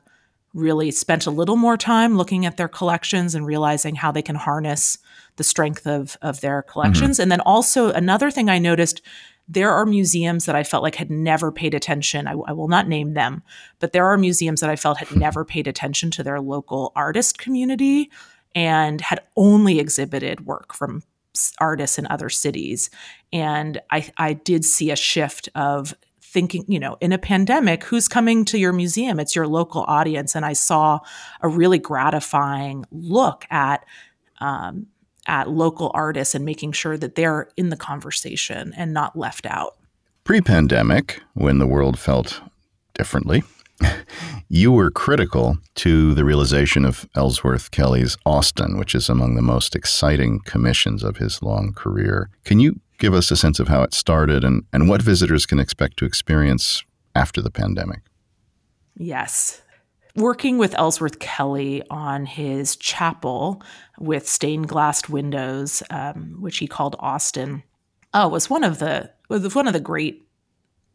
really 0.53 0.91
spent 0.91 1.25
a 1.25 1.31
little 1.31 1.55
more 1.55 1.77
time 1.77 2.17
looking 2.17 2.45
at 2.45 2.57
their 2.57 2.67
collections 2.67 3.35
and 3.35 3.45
realizing 3.45 3.95
how 3.95 4.11
they 4.11 4.21
can 4.21 4.35
harness 4.35 4.97
the 5.37 5.43
strength 5.43 5.87
of, 5.87 6.17
of 6.21 6.41
their 6.41 6.61
collections. 6.61 7.15
Mm-hmm. 7.15 7.21
And 7.21 7.31
then 7.31 7.41
also 7.41 7.91
another 7.91 8.29
thing 8.29 8.49
I 8.49 8.59
noticed 8.59 9.01
there 9.47 9.71
are 9.71 9.85
museums 9.85 10.45
that 10.45 10.55
I 10.55 10.63
felt 10.63 10.83
like 10.83 10.95
had 10.95 11.09
never 11.09 11.51
paid 11.51 11.73
attention. 11.73 12.27
I, 12.27 12.33
I 12.33 12.51
will 12.53 12.67
not 12.67 12.87
name 12.87 13.13
them, 13.13 13.43
but 13.79 13.91
there 13.91 14.05
are 14.05 14.17
museums 14.17 14.61
that 14.61 14.69
I 14.69 14.75
felt 14.75 14.97
had 14.97 15.15
never 15.15 15.43
paid 15.43 15.67
attention 15.67 16.11
to 16.11 16.23
their 16.23 16.39
local 16.39 16.91
artist 16.95 17.37
community 17.37 18.09
and 18.53 19.01
had 19.01 19.21
only 19.35 19.79
exhibited 19.79 20.45
work 20.45 20.73
from 20.73 21.03
artists 21.59 21.97
in 21.97 22.07
other 22.07 22.29
cities. 22.29 22.89
And 23.31 23.81
I, 23.89 24.11
I 24.17 24.33
did 24.33 24.65
see 24.65 24.91
a 24.91 24.95
shift 24.95 25.49
of 25.55 25.95
thinking, 26.31 26.63
you 26.67 26.79
know, 26.79 26.97
in 27.01 27.11
a 27.11 27.17
pandemic, 27.17 27.83
who's 27.83 28.07
coming 28.07 28.45
to 28.45 28.57
your 28.57 28.71
museum? 28.71 29.19
It's 29.19 29.35
your 29.35 29.47
local 29.47 29.83
audience. 29.87 30.33
And 30.33 30.45
I 30.45 30.53
saw 30.53 30.99
a 31.41 31.49
really 31.49 31.77
gratifying 31.77 32.85
look 32.91 33.45
at 33.49 33.85
um, 34.39 34.87
at 35.27 35.49
local 35.49 35.91
artists 35.93 36.33
and 36.33 36.43
making 36.43 36.71
sure 36.71 36.97
that 36.97 37.15
they're 37.15 37.49
in 37.55 37.69
the 37.69 37.77
conversation 37.77 38.73
and 38.75 38.91
not 38.91 39.15
left 39.15 39.45
out. 39.45 39.77
Pre-pandemic, 40.23 41.21
when 41.33 41.59
the 41.59 41.67
world 41.67 41.99
felt 41.99 42.41
differently, 42.95 43.43
you 44.49 44.71
were 44.71 44.89
critical 44.89 45.57
to 45.75 46.15
the 46.15 46.25
realization 46.25 46.85
of 46.85 47.07
Ellsworth 47.15 47.69
Kelly's 47.69 48.17
Austin, 48.25 48.77
which 48.77 48.95
is 48.95 49.09
among 49.09 49.35
the 49.35 49.41
most 49.43 49.75
exciting 49.75 50.39
commissions 50.39 51.03
of 51.03 51.17
his 51.17 51.43
long 51.43 51.73
career. 51.73 52.29
Can 52.43 52.59
you 52.59 52.79
give 53.01 53.13
us 53.15 53.31
a 53.31 53.35
sense 53.35 53.59
of 53.59 53.67
how 53.67 53.81
it 53.81 53.93
started 53.95 54.43
and, 54.43 54.63
and 54.71 54.87
what 54.87 55.01
visitors 55.01 55.47
can 55.47 55.59
expect 55.59 55.97
to 55.97 56.05
experience 56.05 56.85
after 57.15 57.41
the 57.41 57.49
pandemic. 57.49 58.01
Yes. 58.95 59.63
Working 60.15 60.59
with 60.59 60.77
Ellsworth 60.77 61.17
Kelly 61.17 61.81
on 61.89 62.27
his 62.27 62.75
chapel 62.75 63.63
with 63.97 64.29
stained 64.29 64.67
glass 64.67 65.09
windows, 65.09 65.81
um, 65.89 66.37
which 66.39 66.59
he 66.59 66.67
called 66.67 66.95
Austin, 66.99 67.63
oh, 68.13 68.27
was 68.27 68.49
one 68.49 68.63
of 68.63 68.77
the 68.79 69.09
was 69.29 69.55
one 69.55 69.67
of 69.67 69.73
the 69.73 69.79
great 69.79 70.27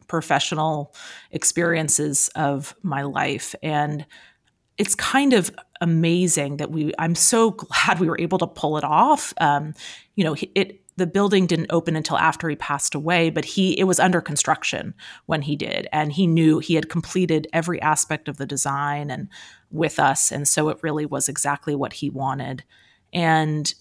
professional 0.06 0.94
experiences 1.32 2.30
of 2.36 2.76
my 2.82 3.02
life. 3.02 3.54
And 3.62 4.06
it's 4.78 4.94
kind 4.94 5.32
of 5.32 5.50
amazing 5.80 6.58
that 6.58 6.70
we 6.70 6.92
i'm 6.98 7.14
so 7.14 7.50
glad 7.62 8.00
we 8.00 8.08
were 8.08 8.18
able 8.18 8.38
to 8.38 8.46
pull 8.46 8.76
it 8.78 8.84
off 8.84 9.34
um, 9.40 9.74
you 10.14 10.24
know 10.24 10.34
it 10.54 10.85
the 10.96 11.06
building 11.06 11.46
didn't 11.46 11.70
open 11.70 11.94
until 11.94 12.18
after 12.18 12.48
he 12.48 12.56
passed 12.56 12.94
away 12.94 13.30
but 13.30 13.44
he 13.44 13.78
it 13.78 13.84
was 13.84 14.00
under 14.00 14.20
construction 14.20 14.94
when 15.26 15.42
he 15.42 15.56
did. 15.56 15.88
And 15.92 16.12
he 16.12 16.26
knew 16.26 16.58
he 16.58 16.74
had 16.74 16.88
completed 16.88 17.46
every 17.52 17.80
aspect 17.82 18.28
of 18.28 18.36
the 18.38 18.46
design 18.46 19.10
and 19.10 19.28
with 19.70 19.98
us. 19.98 20.32
And 20.32 20.46
so 20.48 20.68
it 20.68 20.78
really 20.82 21.06
was 21.06 21.28
exactly 21.28 21.74
what 21.74 21.94
he 21.94 22.10
wanted. 22.10 22.64
And 23.12 23.72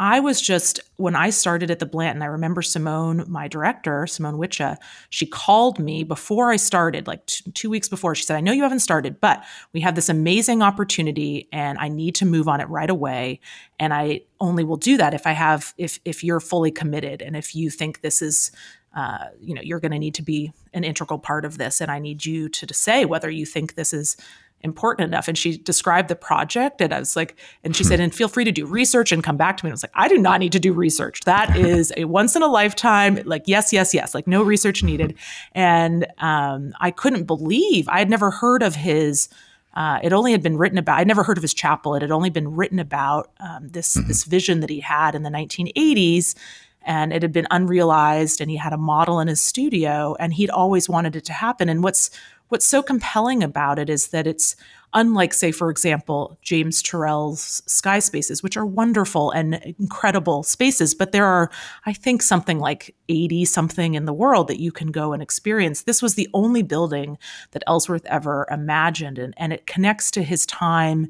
I 0.00 0.20
was 0.20 0.40
just, 0.40 0.78
when 0.96 1.16
I 1.16 1.30
started 1.30 1.72
at 1.72 1.80
the 1.80 1.86
Blanton, 1.86 2.22
I 2.22 2.26
remember 2.26 2.62
Simone, 2.62 3.24
my 3.26 3.48
director, 3.48 4.06
Simone 4.06 4.36
Wicha, 4.36 4.76
she 5.10 5.26
called 5.26 5.80
me 5.80 6.04
before 6.04 6.52
I 6.52 6.56
started, 6.56 7.08
like 7.08 7.26
t- 7.26 7.50
two 7.50 7.68
weeks 7.68 7.88
before. 7.88 8.14
She 8.14 8.22
said, 8.22 8.36
I 8.36 8.40
know 8.40 8.52
you 8.52 8.62
haven't 8.62 8.78
started, 8.78 9.20
but 9.20 9.44
we 9.72 9.80
have 9.80 9.96
this 9.96 10.08
amazing 10.08 10.62
opportunity 10.62 11.48
and 11.52 11.78
I 11.78 11.88
need 11.88 12.14
to 12.16 12.26
move 12.26 12.46
on 12.46 12.60
it 12.60 12.68
right 12.68 12.90
away. 12.90 13.40
And 13.80 13.92
I 13.92 14.20
only 14.40 14.62
will 14.62 14.76
do 14.76 14.96
that 14.98 15.14
if 15.14 15.26
I 15.26 15.32
have, 15.32 15.74
if, 15.78 15.98
if 16.04 16.22
you're 16.22 16.40
fully 16.40 16.70
committed 16.70 17.20
and 17.20 17.36
if 17.36 17.56
you 17.56 17.68
think 17.68 18.00
this 18.00 18.22
is, 18.22 18.52
uh, 18.94 19.26
you 19.40 19.52
know, 19.52 19.62
you're 19.62 19.80
going 19.80 19.92
to 19.92 19.98
need 19.98 20.14
to 20.14 20.22
be 20.22 20.52
an 20.72 20.84
integral 20.84 21.18
part 21.18 21.44
of 21.44 21.58
this. 21.58 21.80
And 21.80 21.90
I 21.90 21.98
need 21.98 22.24
you 22.24 22.48
to, 22.48 22.66
to 22.66 22.74
say 22.74 23.04
whether 23.04 23.30
you 23.30 23.44
think 23.44 23.74
this 23.74 23.92
is 23.92 24.16
important 24.62 25.08
enough. 25.08 25.28
And 25.28 25.38
she 25.38 25.56
described 25.56 26.08
the 26.08 26.16
project, 26.16 26.80
and 26.80 26.92
I 26.92 26.98
was 26.98 27.14
like, 27.16 27.36
and 27.62 27.76
she 27.76 27.84
said, 27.84 28.00
and 28.00 28.14
feel 28.14 28.28
free 28.28 28.44
to 28.44 28.52
do 28.52 28.66
research 28.66 29.12
and 29.12 29.22
come 29.22 29.36
back 29.36 29.56
to 29.58 29.64
me. 29.64 29.68
And 29.68 29.72
I 29.72 29.74
was 29.74 29.84
like, 29.84 29.92
I 29.94 30.08
do 30.08 30.18
not 30.18 30.40
need 30.40 30.52
to 30.52 30.58
do 30.58 30.72
research. 30.72 31.20
That 31.22 31.56
is 31.56 31.92
a 31.96 32.04
once 32.04 32.34
in 32.34 32.42
a 32.42 32.48
lifetime, 32.48 33.20
like, 33.24 33.44
yes, 33.46 33.72
yes, 33.72 33.94
yes, 33.94 34.14
like 34.14 34.26
no 34.26 34.42
research 34.42 34.82
needed. 34.82 35.14
And 35.52 36.06
um, 36.18 36.72
I 36.80 36.90
couldn't 36.90 37.24
believe 37.24 37.88
I 37.88 37.98
had 37.98 38.10
never 38.10 38.30
heard 38.30 38.62
of 38.62 38.74
his. 38.74 39.28
Uh, 39.74 40.00
it 40.02 40.12
only 40.12 40.32
had 40.32 40.42
been 40.42 40.56
written 40.56 40.78
about. 40.78 40.98
I'd 40.98 41.06
never 41.06 41.22
heard 41.22 41.38
of 41.38 41.42
his 41.42 41.54
chapel. 41.54 41.94
It 41.94 42.02
had 42.02 42.10
only 42.10 42.30
been 42.30 42.56
written 42.56 42.78
about 42.78 43.30
um, 43.38 43.68
this 43.68 43.96
mm-hmm. 43.96 44.08
this 44.08 44.24
vision 44.24 44.60
that 44.60 44.70
he 44.70 44.80
had 44.80 45.14
in 45.14 45.22
the 45.22 45.30
1980s, 45.30 46.34
and 46.82 47.12
it 47.12 47.22
had 47.22 47.32
been 47.32 47.46
unrealized. 47.52 48.40
And 48.40 48.50
he 48.50 48.56
had 48.56 48.72
a 48.72 48.78
model 48.78 49.20
in 49.20 49.28
his 49.28 49.40
studio, 49.40 50.16
and 50.18 50.32
he'd 50.32 50.50
always 50.50 50.88
wanted 50.88 51.14
it 51.14 51.24
to 51.26 51.32
happen. 51.32 51.68
And 51.68 51.84
what's 51.84 52.10
what's 52.48 52.66
so 52.66 52.82
compelling 52.82 53.42
about 53.42 53.78
it 53.78 53.90
is 53.90 54.08
that 54.08 54.26
it's 54.26 54.56
unlike, 54.94 55.34
say, 55.34 55.52
for 55.52 55.70
example, 55.70 56.38
James 56.42 56.82
Turrell's 56.82 57.62
Sky 57.66 57.98
Spaces, 57.98 58.42
which 58.42 58.56
are 58.56 58.64
wonderful 58.64 59.30
and 59.30 59.54
incredible 59.78 60.42
spaces, 60.42 60.94
but 60.94 61.12
there 61.12 61.26
are, 61.26 61.50
I 61.84 61.92
think, 61.92 62.22
something 62.22 62.58
like 62.58 62.94
80 63.08 63.44
something 63.44 63.94
in 63.94 64.06
the 64.06 64.14
world 64.14 64.48
that 64.48 64.60
you 64.60 64.72
can 64.72 64.90
go 64.90 65.12
and 65.12 65.22
experience. 65.22 65.82
This 65.82 66.00
was 66.00 66.14
the 66.14 66.28
only 66.32 66.62
building 66.62 67.18
that 67.50 67.62
Ellsworth 67.66 68.06
ever 68.06 68.46
imagined, 68.50 69.18
and, 69.18 69.34
and 69.36 69.52
it 69.52 69.66
connects 69.66 70.10
to 70.12 70.22
his 70.22 70.46
time 70.46 71.08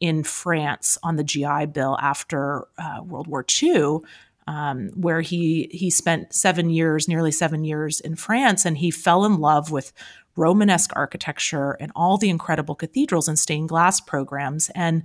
in 0.00 0.22
France 0.22 0.96
on 1.02 1.16
the 1.16 1.24
GI 1.24 1.66
Bill 1.66 1.98
after 2.00 2.66
uh, 2.78 3.02
World 3.02 3.26
War 3.26 3.44
II 3.62 4.00
um, 4.48 4.88
where 4.94 5.20
he 5.20 5.68
he 5.70 5.90
spent 5.90 6.32
seven 6.32 6.70
years, 6.70 7.06
nearly 7.06 7.30
seven 7.30 7.64
years 7.64 8.00
in 8.00 8.16
France, 8.16 8.64
and 8.64 8.78
he 8.78 8.90
fell 8.90 9.26
in 9.26 9.38
love 9.38 9.70
with 9.70 9.92
Romanesque 10.38 10.92
architecture 10.94 11.72
and 11.80 11.92
all 11.94 12.16
the 12.16 12.30
incredible 12.30 12.74
cathedrals 12.74 13.28
and 13.28 13.38
stained 13.38 13.68
glass 13.68 14.00
programs. 14.00 14.70
And 14.74 15.02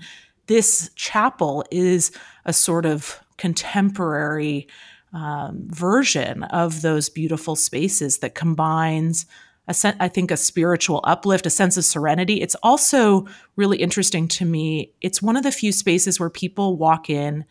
this 0.48 0.92
chapel 0.96 1.66
is 1.72 2.12
a 2.46 2.54
sort 2.54 2.86
of 2.86 3.20
contemporary 3.38 4.68
um, 5.14 5.68
version 5.68 6.44
of 6.44 6.82
those 6.82 7.10
beautiful 7.10 7.56
spaces 7.56 8.20
that 8.20 8.36
combines 8.36 9.26
a 9.68 9.74
sen- 9.74 9.98
I 10.00 10.10
think 10.10 10.32
a 10.32 10.38
spiritual 10.38 11.02
uplift, 11.04 11.46
a 11.46 11.50
sense 11.50 11.78
of 11.78 11.86
serenity. 11.86 12.42
It's 12.42 12.56
also 12.64 13.28
really 13.56 13.78
interesting 13.78 14.28
to 14.30 14.46
me. 14.46 14.94
It's 15.02 15.22
one 15.22 15.38
of 15.38 15.44
the 15.44 15.52
few 15.52 15.72
spaces 15.72 16.20
where 16.20 16.30
people 16.30 16.78
walk 16.78 17.10
in 17.10 17.46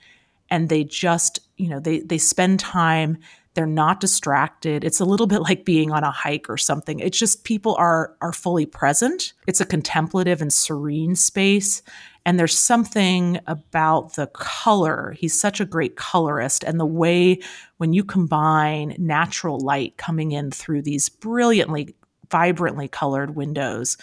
and 0.51 0.69
they 0.69 0.85
just, 0.85 1.41
you 1.57 1.69
know, 1.69 1.81
they 1.81 2.01
they 2.01 2.19
spend 2.19 2.61
time, 2.61 3.19
they're 3.55 3.67
not 3.67 4.01
distracted. 4.01 4.85
It's 4.85 5.01
a 5.01 5.05
little 5.05 5.27
bit 5.27 5.41
like 5.41 5.65
being 5.65 5.91
on 5.91 6.05
a 6.05 6.11
hike 6.11 6.49
or 6.49 6.57
something. 6.57 7.01
It's 7.01 7.19
just 7.19 7.45
people 7.45 7.75
are 7.79 8.15
are 8.21 8.33
fully 8.33 8.67
present. 8.67 9.33
It's 9.47 9.61
a 9.61 9.67
contemplative 9.67 10.41
and 10.41 10.53
serene 10.53 11.17
space 11.17 11.83
and 12.25 12.39
there's 12.39 12.57
something 12.57 13.41
about 13.49 14.15
the 14.15 14.29
color. 14.29 15.13
He's 15.19 15.39
such 15.39 15.61
a 15.61 15.65
great 15.65 15.97
colorist. 15.97 16.63
And 16.63 16.79
the 16.79 16.87
way 16.87 17.41
when 17.79 17.93
you 17.93 18.05
combine 18.05 18.95
natural 18.97 19.59
light 19.59 19.97
coming 19.97 20.31
in 20.31 20.53
through 20.53 20.83
these 20.83 21.09
brilliantly 21.09 21.97
vibrantly 22.33 22.89
colored 22.89 23.37
windows. 23.37 23.97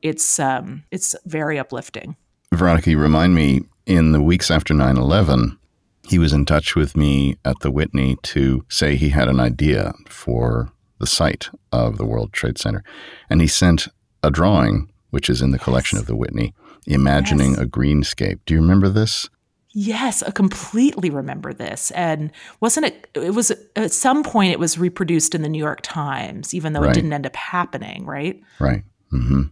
It's 0.00 0.38
um, 0.38 0.84
it's 0.90 1.14
very 1.26 1.58
uplifting. 1.58 2.16
Veronica, 2.52 2.90
you 2.90 2.98
remind 2.98 3.34
me 3.34 3.64
in 3.84 4.12
the 4.12 4.22
weeks 4.22 4.50
after 4.50 4.72
9 4.72 4.96
11, 4.96 5.58
he 6.06 6.18
was 6.18 6.32
in 6.32 6.44
touch 6.44 6.76
with 6.76 6.96
me 6.96 7.36
at 7.44 7.60
the 7.60 7.70
Whitney 7.70 8.16
to 8.22 8.64
say 8.68 8.96
he 8.96 9.08
had 9.08 9.28
an 9.28 9.40
idea 9.40 9.92
for 10.08 10.70
the 10.98 11.06
site 11.06 11.48
of 11.72 11.98
the 11.98 12.04
World 12.04 12.32
Trade 12.32 12.58
Center. 12.58 12.84
And 13.30 13.40
he 13.40 13.46
sent 13.46 13.88
a 14.22 14.30
drawing, 14.30 14.92
which 15.10 15.28
is 15.30 15.42
in 15.42 15.50
the 15.50 15.58
collection 15.58 15.98
of 15.98 16.06
the 16.06 16.16
Whitney, 16.16 16.54
imagining 16.86 17.52
yes. 17.52 17.60
a 17.60 17.66
greenscape. 17.66 18.40
Do 18.46 18.54
you 18.54 18.60
remember 18.60 18.88
this? 18.88 19.28
Yes, 19.76 20.22
I 20.22 20.30
completely 20.30 21.10
remember 21.10 21.52
this. 21.52 21.90
And 21.92 22.30
wasn't 22.60 22.86
it, 22.86 23.08
it 23.14 23.34
was 23.34 23.50
at 23.74 23.90
some 23.90 24.22
point 24.22 24.52
it 24.52 24.60
was 24.60 24.78
reproduced 24.78 25.34
in 25.34 25.42
the 25.42 25.48
New 25.48 25.58
York 25.58 25.80
Times, 25.82 26.54
even 26.54 26.74
though 26.74 26.80
right. 26.80 26.90
it 26.90 26.94
didn't 26.94 27.12
end 27.12 27.26
up 27.26 27.34
happening, 27.34 28.06
right? 28.06 28.40
Right. 28.60 28.84
Mm-hmm. 29.12 29.42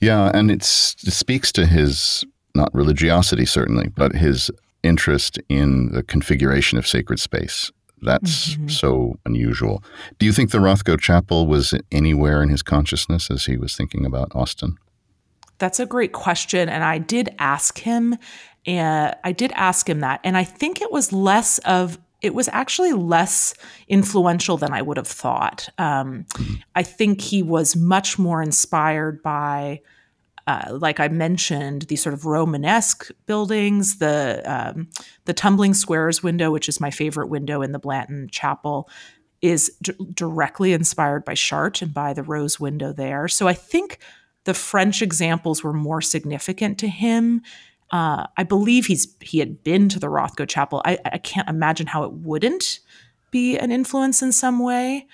Yeah. 0.00 0.30
And 0.34 0.50
it 0.50 0.62
speaks 0.62 1.52
to 1.52 1.64
his, 1.64 2.22
not 2.54 2.74
religiosity 2.74 3.46
certainly, 3.46 3.88
but 3.88 4.14
his 4.14 4.50
interest 4.82 5.38
in 5.48 5.92
the 5.92 6.02
configuration 6.02 6.78
of 6.78 6.86
sacred 6.86 7.18
space. 7.20 7.70
That's 8.02 8.50
mm-hmm. 8.50 8.68
so 8.68 9.18
unusual. 9.24 9.82
Do 10.18 10.26
you 10.26 10.32
think 10.32 10.50
the 10.50 10.58
Rothko 10.58 11.00
Chapel 11.00 11.46
was 11.46 11.74
anywhere 11.90 12.42
in 12.42 12.50
his 12.50 12.62
consciousness 12.62 13.30
as 13.30 13.46
he 13.46 13.56
was 13.56 13.74
thinking 13.74 14.04
about 14.04 14.34
Austin? 14.34 14.76
That's 15.58 15.80
a 15.80 15.86
great 15.86 16.12
question. 16.12 16.68
And 16.68 16.84
I 16.84 16.98
did 16.98 17.34
ask 17.38 17.78
him, 17.78 18.16
and 18.66 19.16
I 19.24 19.32
did 19.32 19.52
ask 19.52 19.88
him 19.88 20.00
that. 20.00 20.20
And 20.24 20.36
I 20.36 20.44
think 20.44 20.82
it 20.82 20.92
was 20.92 21.12
less 21.12 21.58
of, 21.60 21.98
it 22.20 22.34
was 22.34 22.48
actually 22.48 22.92
less 22.92 23.54
influential 23.88 24.58
than 24.58 24.74
I 24.74 24.82
would 24.82 24.98
have 24.98 25.08
thought. 25.08 25.70
Um, 25.78 26.26
I 26.74 26.82
think 26.82 27.22
he 27.22 27.42
was 27.42 27.74
much 27.74 28.18
more 28.18 28.42
inspired 28.42 29.22
by, 29.22 29.80
uh, 30.46 30.78
like 30.78 31.00
I 31.00 31.08
mentioned, 31.08 31.82
these 31.82 32.02
sort 32.02 32.14
of 32.14 32.24
Romanesque 32.24 33.10
buildings, 33.26 33.98
the 33.98 34.42
um, 34.44 34.88
the 35.24 35.34
tumbling 35.34 35.74
squares 35.74 36.22
window, 36.22 36.50
which 36.50 36.68
is 36.68 36.80
my 36.80 36.90
favorite 36.90 37.28
window 37.28 37.62
in 37.62 37.72
the 37.72 37.80
Blanton 37.80 38.28
Chapel, 38.30 38.88
is 39.42 39.76
d- 39.82 39.92
directly 40.14 40.72
inspired 40.72 41.24
by 41.24 41.34
Chartres 41.34 41.82
and 41.82 41.92
by 41.92 42.12
the 42.12 42.22
rose 42.22 42.60
window 42.60 42.92
there. 42.92 43.26
So 43.28 43.48
I 43.48 43.54
think 43.54 43.98
the 44.44 44.54
French 44.54 45.02
examples 45.02 45.64
were 45.64 45.72
more 45.72 46.00
significant 46.00 46.78
to 46.78 46.88
him. 46.88 47.42
Uh, 47.90 48.26
I 48.36 48.44
believe 48.44 48.86
he's 48.86 49.14
he 49.20 49.40
had 49.40 49.64
been 49.64 49.88
to 49.88 49.98
the 49.98 50.06
Rothko 50.08 50.48
Chapel. 50.48 50.80
I, 50.84 50.98
I 51.04 51.18
can't 51.18 51.48
imagine 51.48 51.88
how 51.88 52.04
it 52.04 52.12
wouldn't 52.12 52.78
be 53.32 53.58
an 53.58 53.72
influence 53.72 54.22
in 54.22 54.30
some 54.30 54.60
way. 54.60 55.08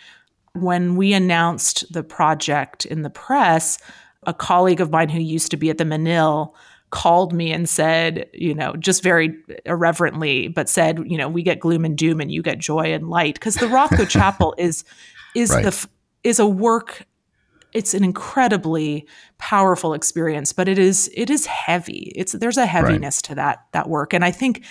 When 0.54 0.96
we 0.96 1.14
announced 1.14 1.90
the 1.90 2.02
project 2.02 2.84
in 2.84 3.00
the 3.00 3.10
press, 3.10 3.78
a 4.24 4.34
colleague 4.34 4.80
of 4.80 4.90
mine 4.90 5.08
who 5.08 5.20
used 5.20 5.50
to 5.50 5.56
be 5.56 5.70
at 5.70 5.78
the 5.78 5.84
Menil 5.84 6.54
called 6.90 7.32
me 7.32 7.52
and 7.52 7.68
said, 7.68 8.28
you 8.34 8.54
know, 8.54 8.74
just 8.76 9.02
very 9.02 9.34
irreverently, 9.64 10.48
but 10.48 10.68
said, 10.68 11.00
you 11.06 11.16
know, 11.16 11.28
we 11.28 11.42
get 11.42 11.58
gloom 11.58 11.84
and 11.84 11.96
doom 11.96 12.20
and 12.20 12.30
you 12.30 12.42
get 12.42 12.58
joy 12.58 12.92
and 12.92 13.08
light 13.08 13.34
because 13.34 13.54
the 13.54 13.66
Rothko 13.66 14.08
Chapel 14.08 14.54
is 14.58 14.84
is 15.34 15.50
right. 15.50 15.64
the 15.64 15.88
is 16.22 16.38
a 16.38 16.46
work 16.46 17.06
it's 17.72 17.94
an 17.94 18.04
incredibly 18.04 19.06
powerful 19.38 19.94
experience, 19.94 20.52
but 20.52 20.68
it 20.68 20.78
is 20.78 21.10
it 21.14 21.30
is 21.30 21.46
heavy. 21.46 22.12
It's 22.14 22.32
there's 22.32 22.58
a 22.58 22.66
heaviness 22.66 23.18
right. 23.18 23.28
to 23.30 23.34
that 23.36 23.66
that 23.72 23.88
work, 23.88 24.12
and 24.12 24.24
I 24.24 24.30
think 24.30 24.64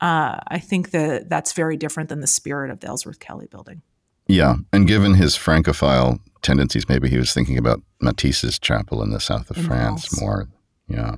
uh, 0.00 0.38
I 0.48 0.58
think 0.58 0.90
that 0.92 1.28
that's 1.28 1.52
very 1.52 1.76
different 1.76 2.08
than 2.08 2.20
the 2.20 2.26
spirit 2.26 2.70
of 2.70 2.80
the 2.80 2.88
Ellsworth 2.88 3.20
Kelly 3.20 3.46
building. 3.46 3.82
Yeah, 4.28 4.56
and 4.72 4.86
given 4.86 5.14
his 5.14 5.36
Francophile 5.36 6.20
tendencies, 6.42 6.88
maybe 6.88 7.08
he 7.08 7.18
was 7.18 7.32
thinking 7.32 7.58
about 7.58 7.82
Matisse's 8.00 8.58
chapel 8.58 9.02
in 9.02 9.10
the 9.10 9.20
south 9.20 9.50
of 9.50 9.56
in 9.56 9.64
France 9.64 10.20
more. 10.20 10.48
Yeah. 10.86 11.16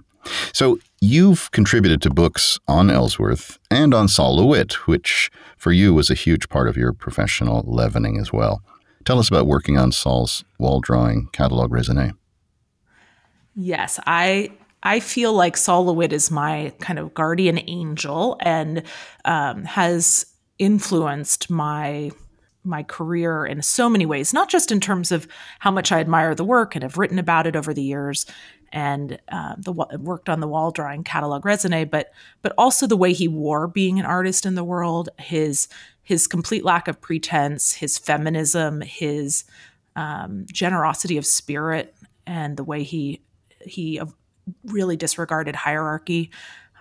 So 0.52 0.78
you've 1.00 1.50
contributed 1.50 2.02
to 2.02 2.10
books 2.10 2.58
on 2.68 2.90
Ellsworth 2.90 3.58
and 3.70 3.94
on 3.94 4.06
Sol 4.06 4.36
LeWitt, 4.36 4.86
which 4.86 5.30
for 5.56 5.72
you 5.72 5.92
was 5.94 6.10
a 6.10 6.14
huge 6.14 6.48
part 6.48 6.68
of 6.68 6.76
your 6.76 6.92
professional 6.92 7.64
leavening 7.66 8.18
as 8.18 8.32
well. 8.32 8.62
Tell 9.04 9.18
us 9.18 9.28
about 9.28 9.46
working 9.46 9.78
on 9.78 9.92
Sol's 9.92 10.44
wall 10.58 10.80
drawing 10.80 11.28
catalog 11.32 11.70
raisonné. 11.70 12.12
Yes, 13.56 13.98
I 14.06 14.52
I 14.82 15.00
feel 15.00 15.32
like 15.32 15.56
Sol 15.56 15.86
LeWitt 15.86 16.12
is 16.12 16.30
my 16.30 16.72
kind 16.80 16.98
of 16.98 17.12
guardian 17.12 17.58
angel 17.66 18.38
and 18.40 18.82
um, 19.24 19.64
has 19.64 20.26
influenced 20.58 21.50
my 21.50 22.10
my 22.64 22.82
career 22.82 23.46
in 23.46 23.62
so 23.62 23.88
many 23.88 24.04
ways, 24.04 24.32
not 24.34 24.48
just 24.48 24.70
in 24.70 24.80
terms 24.80 25.10
of 25.10 25.26
how 25.60 25.70
much 25.70 25.92
I 25.92 26.00
admire 26.00 26.34
the 26.34 26.44
work 26.44 26.74
and 26.74 26.82
have 26.82 26.98
written 26.98 27.18
about 27.18 27.46
it 27.46 27.56
over 27.56 27.72
the 27.72 27.82
years, 27.82 28.26
and 28.72 29.18
uh, 29.32 29.54
the 29.58 29.72
worked 29.72 30.28
on 30.28 30.40
the 30.40 30.48
wall 30.48 30.70
drawing 30.70 31.02
catalog 31.02 31.42
raisonné, 31.42 31.90
but 31.90 32.12
but 32.42 32.52
also 32.56 32.86
the 32.86 32.96
way 32.96 33.12
he 33.12 33.28
wore 33.28 33.66
being 33.66 33.98
an 33.98 34.06
artist 34.06 34.46
in 34.46 34.54
the 34.54 34.64
world, 34.64 35.08
his 35.18 35.68
his 36.02 36.26
complete 36.26 36.64
lack 36.64 36.88
of 36.88 37.00
pretense, 37.00 37.72
his 37.72 37.98
feminism, 37.98 38.80
his 38.80 39.44
um, 39.96 40.46
generosity 40.52 41.16
of 41.16 41.26
spirit, 41.26 41.94
and 42.26 42.56
the 42.56 42.64
way 42.64 42.82
he 42.82 43.22
he 43.64 44.00
really 44.64 44.96
disregarded 44.96 45.56
hierarchy. 45.56 46.30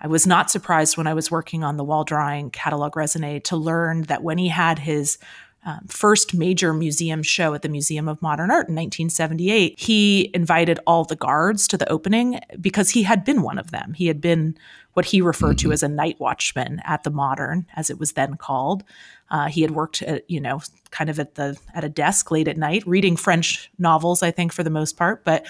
I 0.02 0.06
was 0.06 0.26
not 0.26 0.50
surprised 0.50 0.96
when 0.96 1.06
I 1.06 1.14
was 1.14 1.30
working 1.30 1.62
on 1.62 1.76
the 1.76 1.84
wall 1.84 2.04
drawing 2.04 2.50
catalog 2.50 2.92
raisonné 2.92 3.42
to 3.44 3.56
learn 3.56 4.02
that 4.02 4.22
when 4.22 4.38
he 4.38 4.48
had 4.48 4.78
his 4.78 5.18
um, 5.64 5.80
first 5.88 6.34
major 6.34 6.72
museum 6.72 7.22
show 7.22 7.52
at 7.52 7.60
the 7.60 7.68
Museum 7.68 8.08
of 8.08 8.22
Modern 8.22 8.50
Art 8.50 8.68
in 8.68 8.74
1978, 8.74 9.78
he 9.78 10.30
invited 10.32 10.80
all 10.86 11.04
the 11.04 11.16
guards 11.16 11.68
to 11.68 11.76
the 11.76 11.90
opening 11.90 12.40
because 12.60 12.90
he 12.90 13.02
had 13.02 13.24
been 13.24 13.42
one 13.42 13.58
of 13.58 13.70
them. 13.70 13.92
He 13.92 14.06
had 14.06 14.22
been 14.22 14.56
what 14.94 15.04
he 15.04 15.20
referred 15.20 15.58
mm-hmm. 15.58 15.68
to 15.68 15.72
as 15.72 15.82
a 15.82 15.88
night 15.88 16.18
watchman 16.18 16.80
at 16.84 17.02
the 17.02 17.10
Modern, 17.10 17.66
as 17.76 17.90
it 17.90 17.98
was 17.98 18.12
then 18.12 18.36
called. 18.36 18.84
Uh, 19.30 19.48
he 19.48 19.60
had 19.60 19.72
worked, 19.72 20.00
at, 20.02 20.28
you 20.30 20.40
know, 20.40 20.62
kind 20.90 21.10
of 21.10 21.20
at 21.20 21.34
the 21.34 21.58
at 21.74 21.84
a 21.84 21.90
desk 21.90 22.30
late 22.30 22.48
at 22.48 22.56
night, 22.56 22.82
reading 22.86 23.16
French 23.16 23.70
novels, 23.78 24.22
I 24.22 24.30
think, 24.30 24.52
for 24.52 24.62
the 24.62 24.70
most 24.70 24.96
part. 24.96 25.24
But 25.24 25.46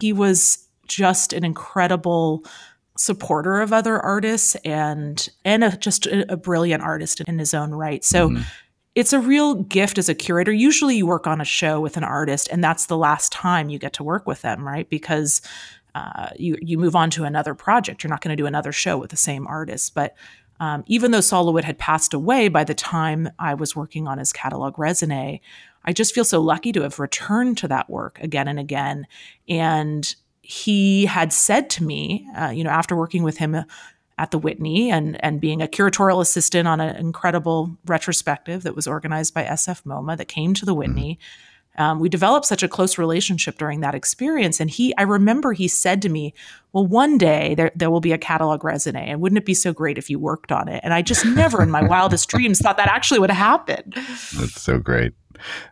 he 0.00 0.14
was 0.14 0.66
just 0.88 1.34
an 1.34 1.44
incredible 1.44 2.44
supporter 2.96 3.60
of 3.60 3.74
other 3.74 4.00
artists 4.00 4.54
and 4.64 5.28
and 5.44 5.64
a, 5.64 5.76
just 5.76 6.06
a, 6.06 6.32
a, 6.32 6.36
brilliant 6.36 6.82
artist 6.82 7.20
in 7.20 7.38
his 7.38 7.52
own 7.52 7.72
right. 7.72 8.02
So. 8.02 8.30
Mm-hmm 8.30 8.42
it's 9.00 9.14
a 9.14 9.18
real 9.18 9.54
gift 9.54 9.96
as 9.96 10.10
a 10.10 10.14
curator. 10.14 10.52
Usually 10.52 10.94
you 10.94 11.06
work 11.06 11.26
on 11.26 11.40
a 11.40 11.44
show 11.44 11.80
with 11.80 11.96
an 11.96 12.04
artist 12.04 12.50
and 12.52 12.62
that's 12.62 12.84
the 12.84 12.98
last 12.98 13.32
time 13.32 13.70
you 13.70 13.78
get 13.78 13.94
to 13.94 14.04
work 14.04 14.26
with 14.26 14.42
them, 14.42 14.66
right? 14.66 14.88
Because 14.90 15.40
uh, 15.94 16.28
you, 16.36 16.58
you 16.60 16.76
move 16.76 16.94
on 16.94 17.08
to 17.10 17.24
another 17.24 17.54
project. 17.54 18.04
You're 18.04 18.10
not 18.10 18.20
going 18.20 18.36
to 18.36 18.40
do 18.40 18.46
another 18.46 18.72
show 18.72 18.98
with 18.98 19.10
the 19.10 19.16
same 19.16 19.46
artist. 19.46 19.94
But 19.94 20.14
um, 20.60 20.84
even 20.86 21.12
though 21.12 21.22
Sol 21.22 21.46
LeWitt 21.46 21.64
had 21.64 21.78
passed 21.78 22.12
away 22.12 22.48
by 22.48 22.62
the 22.62 22.74
time 22.74 23.30
I 23.38 23.54
was 23.54 23.74
working 23.74 24.06
on 24.06 24.18
his 24.18 24.34
catalog 24.34 24.76
raisonné, 24.76 25.40
I 25.82 25.94
just 25.94 26.14
feel 26.14 26.24
so 26.24 26.42
lucky 26.42 26.70
to 26.72 26.82
have 26.82 26.98
returned 26.98 27.56
to 27.58 27.68
that 27.68 27.88
work 27.88 28.20
again 28.20 28.48
and 28.48 28.60
again. 28.60 29.06
And 29.48 30.14
he 30.42 31.06
had 31.06 31.32
said 31.32 31.70
to 31.70 31.84
me, 31.84 32.28
uh, 32.36 32.50
you 32.50 32.64
know, 32.64 32.70
after 32.70 32.94
working 32.94 33.22
with 33.22 33.38
him 33.38 33.64
at 34.20 34.30
the 34.30 34.38
Whitney 34.38 34.90
and 34.90 35.22
and 35.24 35.40
being 35.40 35.62
a 35.62 35.66
curatorial 35.66 36.20
assistant 36.20 36.68
on 36.68 36.78
an 36.78 36.94
incredible 36.96 37.78
retrospective 37.86 38.62
that 38.64 38.76
was 38.76 38.86
organized 38.86 39.32
by 39.32 39.44
SF 39.44 39.82
MoMA 39.84 40.16
that 40.18 40.28
came 40.28 40.52
to 40.54 40.66
the 40.66 40.72
mm-hmm. 40.72 40.80
Um, 41.80 41.98
we 41.98 42.10
developed 42.10 42.44
such 42.44 42.62
a 42.62 42.68
close 42.68 42.98
relationship 42.98 43.56
during 43.56 43.80
that 43.80 43.94
experience. 43.94 44.60
And 44.60 44.68
he, 44.68 44.94
I 44.98 45.02
remember 45.02 45.54
he 45.54 45.66
said 45.66 46.02
to 46.02 46.10
me, 46.10 46.34
well, 46.74 46.86
one 46.86 47.16
day 47.16 47.54
there, 47.54 47.72
there 47.74 47.90
will 47.90 48.02
be 48.02 48.12
a 48.12 48.18
catalog 48.18 48.62
resume, 48.62 49.08
and 49.08 49.18
wouldn't 49.22 49.38
it 49.38 49.46
be 49.46 49.54
so 49.54 49.72
great 49.72 49.96
if 49.96 50.10
you 50.10 50.18
worked 50.18 50.52
on 50.52 50.68
it? 50.68 50.82
And 50.84 50.92
I 50.92 51.00
just 51.00 51.24
never 51.24 51.62
in 51.62 51.70
my 51.70 51.82
wildest 51.82 52.28
dreams 52.28 52.58
thought 52.58 52.76
that 52.76 52.88
actually 52.88 53.18
would 53.18 53.30
happen. 53.30 53.94
That's 53.94 54.60
so 54.60 54.78
great. 54.78 55.14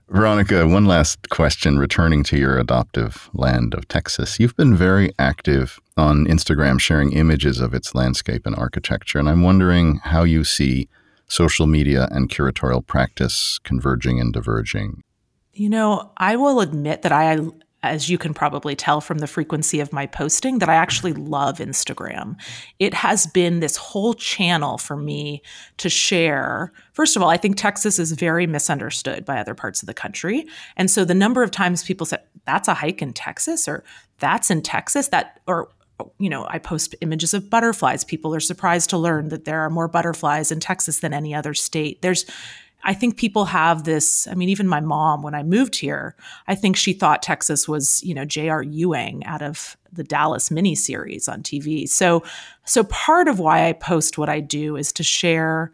Veronica, 0.08 0.66
one 0.66 0.86
last 0.86 1.28
question 1.28 1.78
returning 1.78 2.22
to 2.24 2.38
your 2.38 2.58
adoptive 2.58 3.28
land 3.34 3.74
of 3.74 3.86
Texas. 3.88 4.40
You've 4.40 4.56
been 4.56 4.74
very 4.74 5.10
active 5.18 5.78
on 5.98 6.24
Instagram 6.24 6.80
sharing 6.80 7.12
images 7.12 7.60
of 7.60 7.74
its 7.74 7.94
landscape 7.94 8.46
and 8.46 8.56
architecture, 8.56 9.18
and 9.18 9.28
I'm 9.28 9.42
wondering 9.42 10.00
how 10.04 10.24
you 10.24 10.42
see 10.42 10.88
social 11.26 11.66
media 11.66 12.08
and 12.10 12.30
curatorial 12.30 12.86
practice 12.86 13.58
converging 13.62 14.18
and 14.18 14.32
diverging. 14.32 15.02
You 15.58 15.68
know, 15.68 16.12
I 16.16 16.36
will 16.36 16.60
admit 16.60 17.02
that 17.02 17.12
I 17.12 17.38
as 17.82 18.08
you 18.08 18.18
can 18.18 18.34
probably 18.34 18.74
tell 18.74 19.00
from 19.00 19.18
the 19.18 19.26
frequency 19.26 19.78
of 19.78 19.92
my 19.92 20.06
posting, 20.06 20.58
that 20.58 20.68
I 20.68 20.74
actually 20.74 21.12
love 21.12 21.58
Instagram. 21.58 22.36
It 22.78 22.92
has 22.92 23.26
been 23.26 23.60
this 23.60 23.76
whole 23.76 24.14
channel 24.14 24.78
for 24.78 24.96
me 24.96 25.42
to 25.76 25.88
share. 25.88 26.72
First 26.92 27.14
of 27.14 27.22
all, 27.22 27.30
I 27.30 27.36
think 27.36 27.56
Texas 27.56 28.00
is 28.00 28.12
very 28.12 28.48
misunderstood 28.48 29.24
by 29.24 29.38
other 29.38 29.54
parts 29.54 29.80
of 29.80 29.86
the 29.86 29.94
country. 29.94 30.46
And 30.76 30.90
so 30.90 31.04
the 31.04 31.14
number 31.14 31.42
of 31.42 31.52
times 31.52 31.84
people 31.84 32.04
say, 32.04 32.18
that's 32.46 32.66
a 32.66 32.74
hike 32.74 33.00
in 33.00 33.12
Texas, 33.12 33.68
or 33.68 33.84
that's 34.18 34.50
in 34.50 34.62
Texas, 34.62 35.08
that, 35.08 35.40
or, 35.46 35.68
you 36.18 36.30
know, 36.30 36.46
I 36.50 36.58
post 36.58 36.96
images 37.00 37.32
of 37.32 37.48
butterflies. 37.48 38.02
People 38.02 38.34
are 38.34 38.40
surprised 38.40 38.90
to 38.90 38.98
learn 38.98 39.28
that 39.28 39.44
there 39.44 39.60
are 39.60 39.70
more 39.70 39.86
butterflies 39.86 40.50
in 40.50 40.58
Texas 40.58 40.98
than 40.98 41.14
any 41.14 41.32
other 41.32 41.54
state. 41.54 42.02
There's, 42.02 42.24
I 42.84 42.94
think 42.94 43.16
people 43.16 43.46
have 43.46 43.84
this. 43.84 44.26
I 44.28 44.34
mean, 44.34 44.48
even 44.48 44.68
my 44.68 44.80
mom, 44.80 45.22
when 45.22 45.34
I 45.34 45.42
moved 45.42 45.76
here, 45.76 46.14
I 46.46 46.54
think 46.54 46.76
she 46.76 46.92
thought 46.92 47.22
Texas 47.22 47.68
was, 47.68 48.02
you 48.04 48.14
know, 48.14 48.24
J.R. 48.24 48.62
Ewing 48.62 49.24
out 49.24 49.42
of 49.42 49.76
the 49.92 50.04
Dallas 50.04 50.48
miniseries 50.48 51.28
on 51.28 51.42
TV. 51.42 51.88
So, 51.88 52.22
so 52.64 52.84
part 52.84 53.28
of 53.28 53.38
why 53.38 53.68
I 53.68 53.72
post 53.72 54.18
what 54.18 54.28
I 54.28 54.40
do 54.40 54.76
is 54.76 54.92
to 54.94 55.02
share 55.02 55.72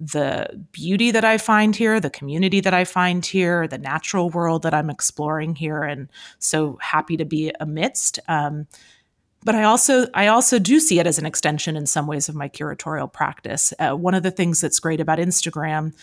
the 0.00 0.66
beauty 0.72 1.10
that 1.12 1.24
I 1.24 1.38
find 1.38 1.74
here, 1.74 2.00
the 2.00 2.10
community 2.10 2.60
that 2.60 2.74
I 2.74 2.84
find 2.84 3.24
here, 3.24 3.68
the 3.68 3.78
natural 3.78 4.28
world 4.28 4.62
that 4.62 4.74
I'm 4.74 4.90
exploring 4.90 5.54
here, 5.54 5.82
and 5.82 6.08
so 6.38 6.78
happy 6.80 7.16
to 7.16 7.24
be 7.24 7.52
amidst. 7.60 8.18
Um, 8.26 8.66
but 9.44 9.54
I 9.54 9.64
also 9.64 10.06
I 10.14 10.28
also 10.28 10.58
do 10.58 10.80
see 10.80 10.98
it 10.98 11.06
as 11.06 11.18
an 11.18 11.26
extension 11.26 11.76
in 11.76 11.86
some 11.86 12.06
ways 12.06 12.28
of 12.28 12.34
my 12.34 12.48
curatorial 12.48 13.12
practice. 13.12 13.72
Uh, 13.78 13.92
one 13.92 14.14
of 14.14 14.22
the 14.22 14.30
things 14.30 14.60
that's 14.60 14.80
great 14.80 15.00
about 15.00 15.18
Instagram 15.18 15.94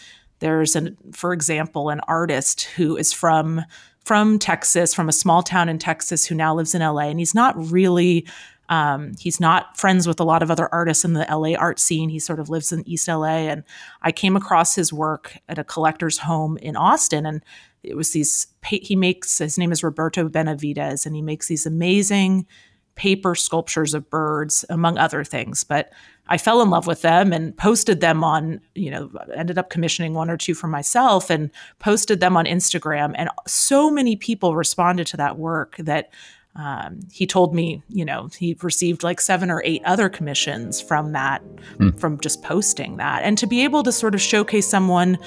there's 0.42 0.76
an, 0.76 0.98
for 1.14 1.32
example, 1.32 1.90
an 1.90 2.02
artist 2.02 2.64
who 2.76 2.98
is 2.98 3.14
from 3.14 3.62
from 4.04 4.40
Texas, 4.40 4.96
from 4.96 5.08
a 5.08 5.14
small 5.14 5.44
town 5.44 5.70
in 5.70 5.78
Texas, 5.78 6.26
who 6.26 6.34
now 6.34 6.56
lives 6.56 6.74
in 6.74 6.82
LA, 6.82 7.04
and 7.04 7.20
he's 7.20 7.36
not 7.36 7.54
really 7.72 8.26
um, 8.72 9.12
he's 9.20 9.42
not 9.42 9.78
friends 9.78 10.08
with 10.08 10.22
a 10.22 10.24
lot 10.24 10.42
of 10.42 10.50
other 10.50 10.74
artists 10.74 11.04
in 11.04 11.12
the 11.12 11.28
LA 11.30 11.56
art 11.58 11.78
scene. 11.78 12.08
He 12.08 12.20
sort 12.20 12.40
of 12.40 12.50
lives 12.50 12.72
in 12.72 12.88
East 12.88 13.06
LA. 13.06 13.50
And 13.50 13.66
I 14.02 14.14
came 14.14 14.38
across 14.38 14.76
his 14.76 14.94
work 14.94 15.38
at 15.50 15.60
a 15.60 15.66
collector's 15.66 16.20
home 16.20 16.56
in 16.56 16.78
Austin. 16.78 17.26
And 17.26 17.44
it 17.84 17.98
was 17.98 18.12
these, 18.12 18.48
he 18.64 18.96
makes, 18.96 19.40
his 19.40 19.58
name 19.58 19.74
is 19.74 19.84
Roberto 19.84 20.30
Benavidez, 20.30 21.06
and 21.06 21.18
he 21.18 21.22
makes 21.22 21.50
these 21.50 21.66
amazing 21.66 22.48
paper 22.96 23.36
sculptures 23.36 23.94
of 23.94 24.10
birds, 24.10 24.66
among 24.70 24.98
other 24.98 25.24
things. 25.24 25.64
But 25.64 25.92
I 26.28 26.38
fell 26.38 26.62
in 26.62 26.70
love 26.70 26.88
with 26.88 27.02
them 27.02 27.34
and 27.34 27.56
posted 27.58 28.00
them 28.00 28.24
on, 28.24 28.62
you 28.76 28.92
know, 28.92 29.12
ended 29.36 29.58
up 29.58 29.70
commissioning 29.70 30.14
one 30.14 30.30
or 30.30 30.38
two 30.38 30.54
for 30.54 30.68
myself 30.68 31.30
and 31.30 31.52
posted 31.80 32.20
them 32.20 32.38
on 32.38 32.46
Instagram. 32.46 33.14
And 33.16 33.30
so 33.48 33.92
many 33.92 34.16
people 34.16 34.56
responded 34.56 35.08
to 35.08 35.18
that 35.18 35.38
work 35.38 35.76
that 35.78 36.12
um, 36.56 37.00
he 37.12 37.26
told 37.26 37.56
me, 37.56 37.82
you 37.90 38.04
know, 38.04 38.30
he 38.38 38.58
received 38.62 39.04
like 39.04 39.22
seven 39.22 39.50
or 39.50 39.62
eight 39.66 39.82
other 39.86 40.10
commissions 40.10 40.82
from 40.82 41.14
that, 41.14 41.42
mm. 41.78 41.98
from 42.00 42.20
just 42.20 42.44
posting 42.44 42.98
that. 42.98 43.24
And 43.24 43.38
to 43.38 43.48
be 43.48 43.64
able 43.64 43.84
to 43.84 43.92
sort 43.92 44.14
of 44.14 44.22
showcase 44.22 44.68
someone 44.68 45.18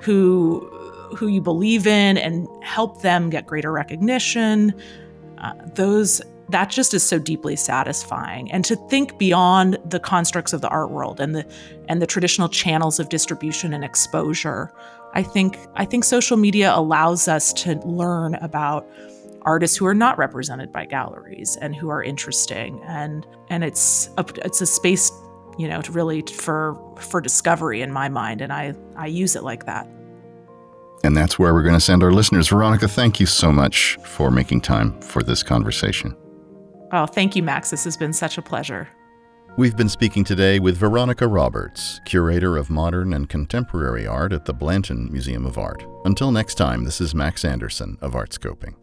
who 0.00 0.68
who 1.16 1.28
you 1.28 1.40
believe 1.40 1.86
in 1.86 2.16
and 2.16 2.48
help 2.62 3.02
them 3.02 3.30
get 3.30 3.46
greater 3.46 3.70
recognition, 3.70 4.72
uh, 5.38 5.52
those 5.74 6.22
that 6.48 6.70
just 6.70 6.94
is 6.94 7.02
so 7.02 7.18
deeply 7.18 7.56
satisfying 7.56 8.50
and 8.52 8.64
to 8.64 8.76
think 8.88 9.18
beyond 9.18 9.78
the 9.84 10.00
constructs 10.00 10.52
of 10.52 10.60
the 10.60 10.68
art 10.68 10.90
world 10.90 11.20
and 11.20 11.34
the 11.34 11.46
and 11.88 12.02
the 12.02 12.06
traditional 12.06 12.48
channels 12.48 12.98
of 12.98 13.08
distribution 13.08 13.72
and 13.72 13.84
exposure 13.84 14.72
i 15.14 15.22
think 15.22 15.58
i 15.74 15.84
think 15.84 16.04
social 16.04 16.36
media 16.36 16.72
allows 16.74 17.28
us 17.28 17.52
to 17.52 17.74
learn 17.86 18.34
about 18.36 18.88
artists 19.42 19.76
who 19.76 19.86
are 19.86 19.94
not 19.94 20.18
represented 20.18 20.72
by 20.72 20.84
galleries 20.84 21.56
and 21.60 21.74
who 21.74 21.88
are 21.88 22.02
interesting 22.02 22.80
and 22.86 23.26
and 23.48 23.64
it's 23.64 24.10
a, 24.18 24.24
it's 24.44 24.60
a 24.60 24.66
space 24.66 25.10
you 25.58 25.68
know 25.68 25.80
to 25.80 25.92
really 25.92 26.22
for 26.22 26.76
for 26.98 27.20
discovery 27.20 27.82
in 27.82 27.92
my 27.92 28.08
mind 28.08 28.40
and 28.40 28.52
i 28.52 28.74
i 28.96 29.06
use 29.06 29.36
it 29.36 29.42
like 29.42 29.66
that 29.66 29.86
and 31.04 31.16
that's 31.16 31.38
where 31.38 31.52
we're 31.52 31.62
going 31.62 31.74
to 31.74 31.80
send 31.80 32.04
our 32.04 32.12
listeners. 32.12 32.46
Veronica, 32.46 32.86
thank 32.86 33.18
you 33.18 33.26
so 33.26 33.50
much 33.50 33.98
for 34.04 34.30
making 34.30 34.60
time 34.60 35.00
for 35.00 35.22
this 35.22 35.42
conversation. 35.42 36.16
Oh, 36.92 37.06
thank 37.06 37.34
you, 37.34 37.42
Max. 37.42 37.70
This 37.70 37.84
has 37.84 37.96
been 37.96 38.12
such 38.12 38.36
a 38.36 38.42
pleasure. 38.42 38.88
We've 39.56 39.76
been 39.76 39.88
speaking 39.88 40.24
today 40.24 40.60
with 40.60 40.78
Veronica 40.78 41.26
Roberts, 41.26 42.00
curator 42.06 42.56
of 42.56 42.70
modern 42.70 43.12
and 43.12 43.28
contemporary 43.28 44.06
art 44.06 44.32
at 44.32 44.44
the 44.44 44.54
Blanton 44.54 45.10
Museum 45.12 45.44
of 45.44 45.58
Art. 45.58 45.84
Until 46.04 46.32
next 46.32 46.54
time, 46.54 46.84
this 46.84 47.00
is 47.00 47.14
Max 47.14 47.44
Anderson 47.44 47.98
of 48.00 48.12
Artscoping. 48.12 48.74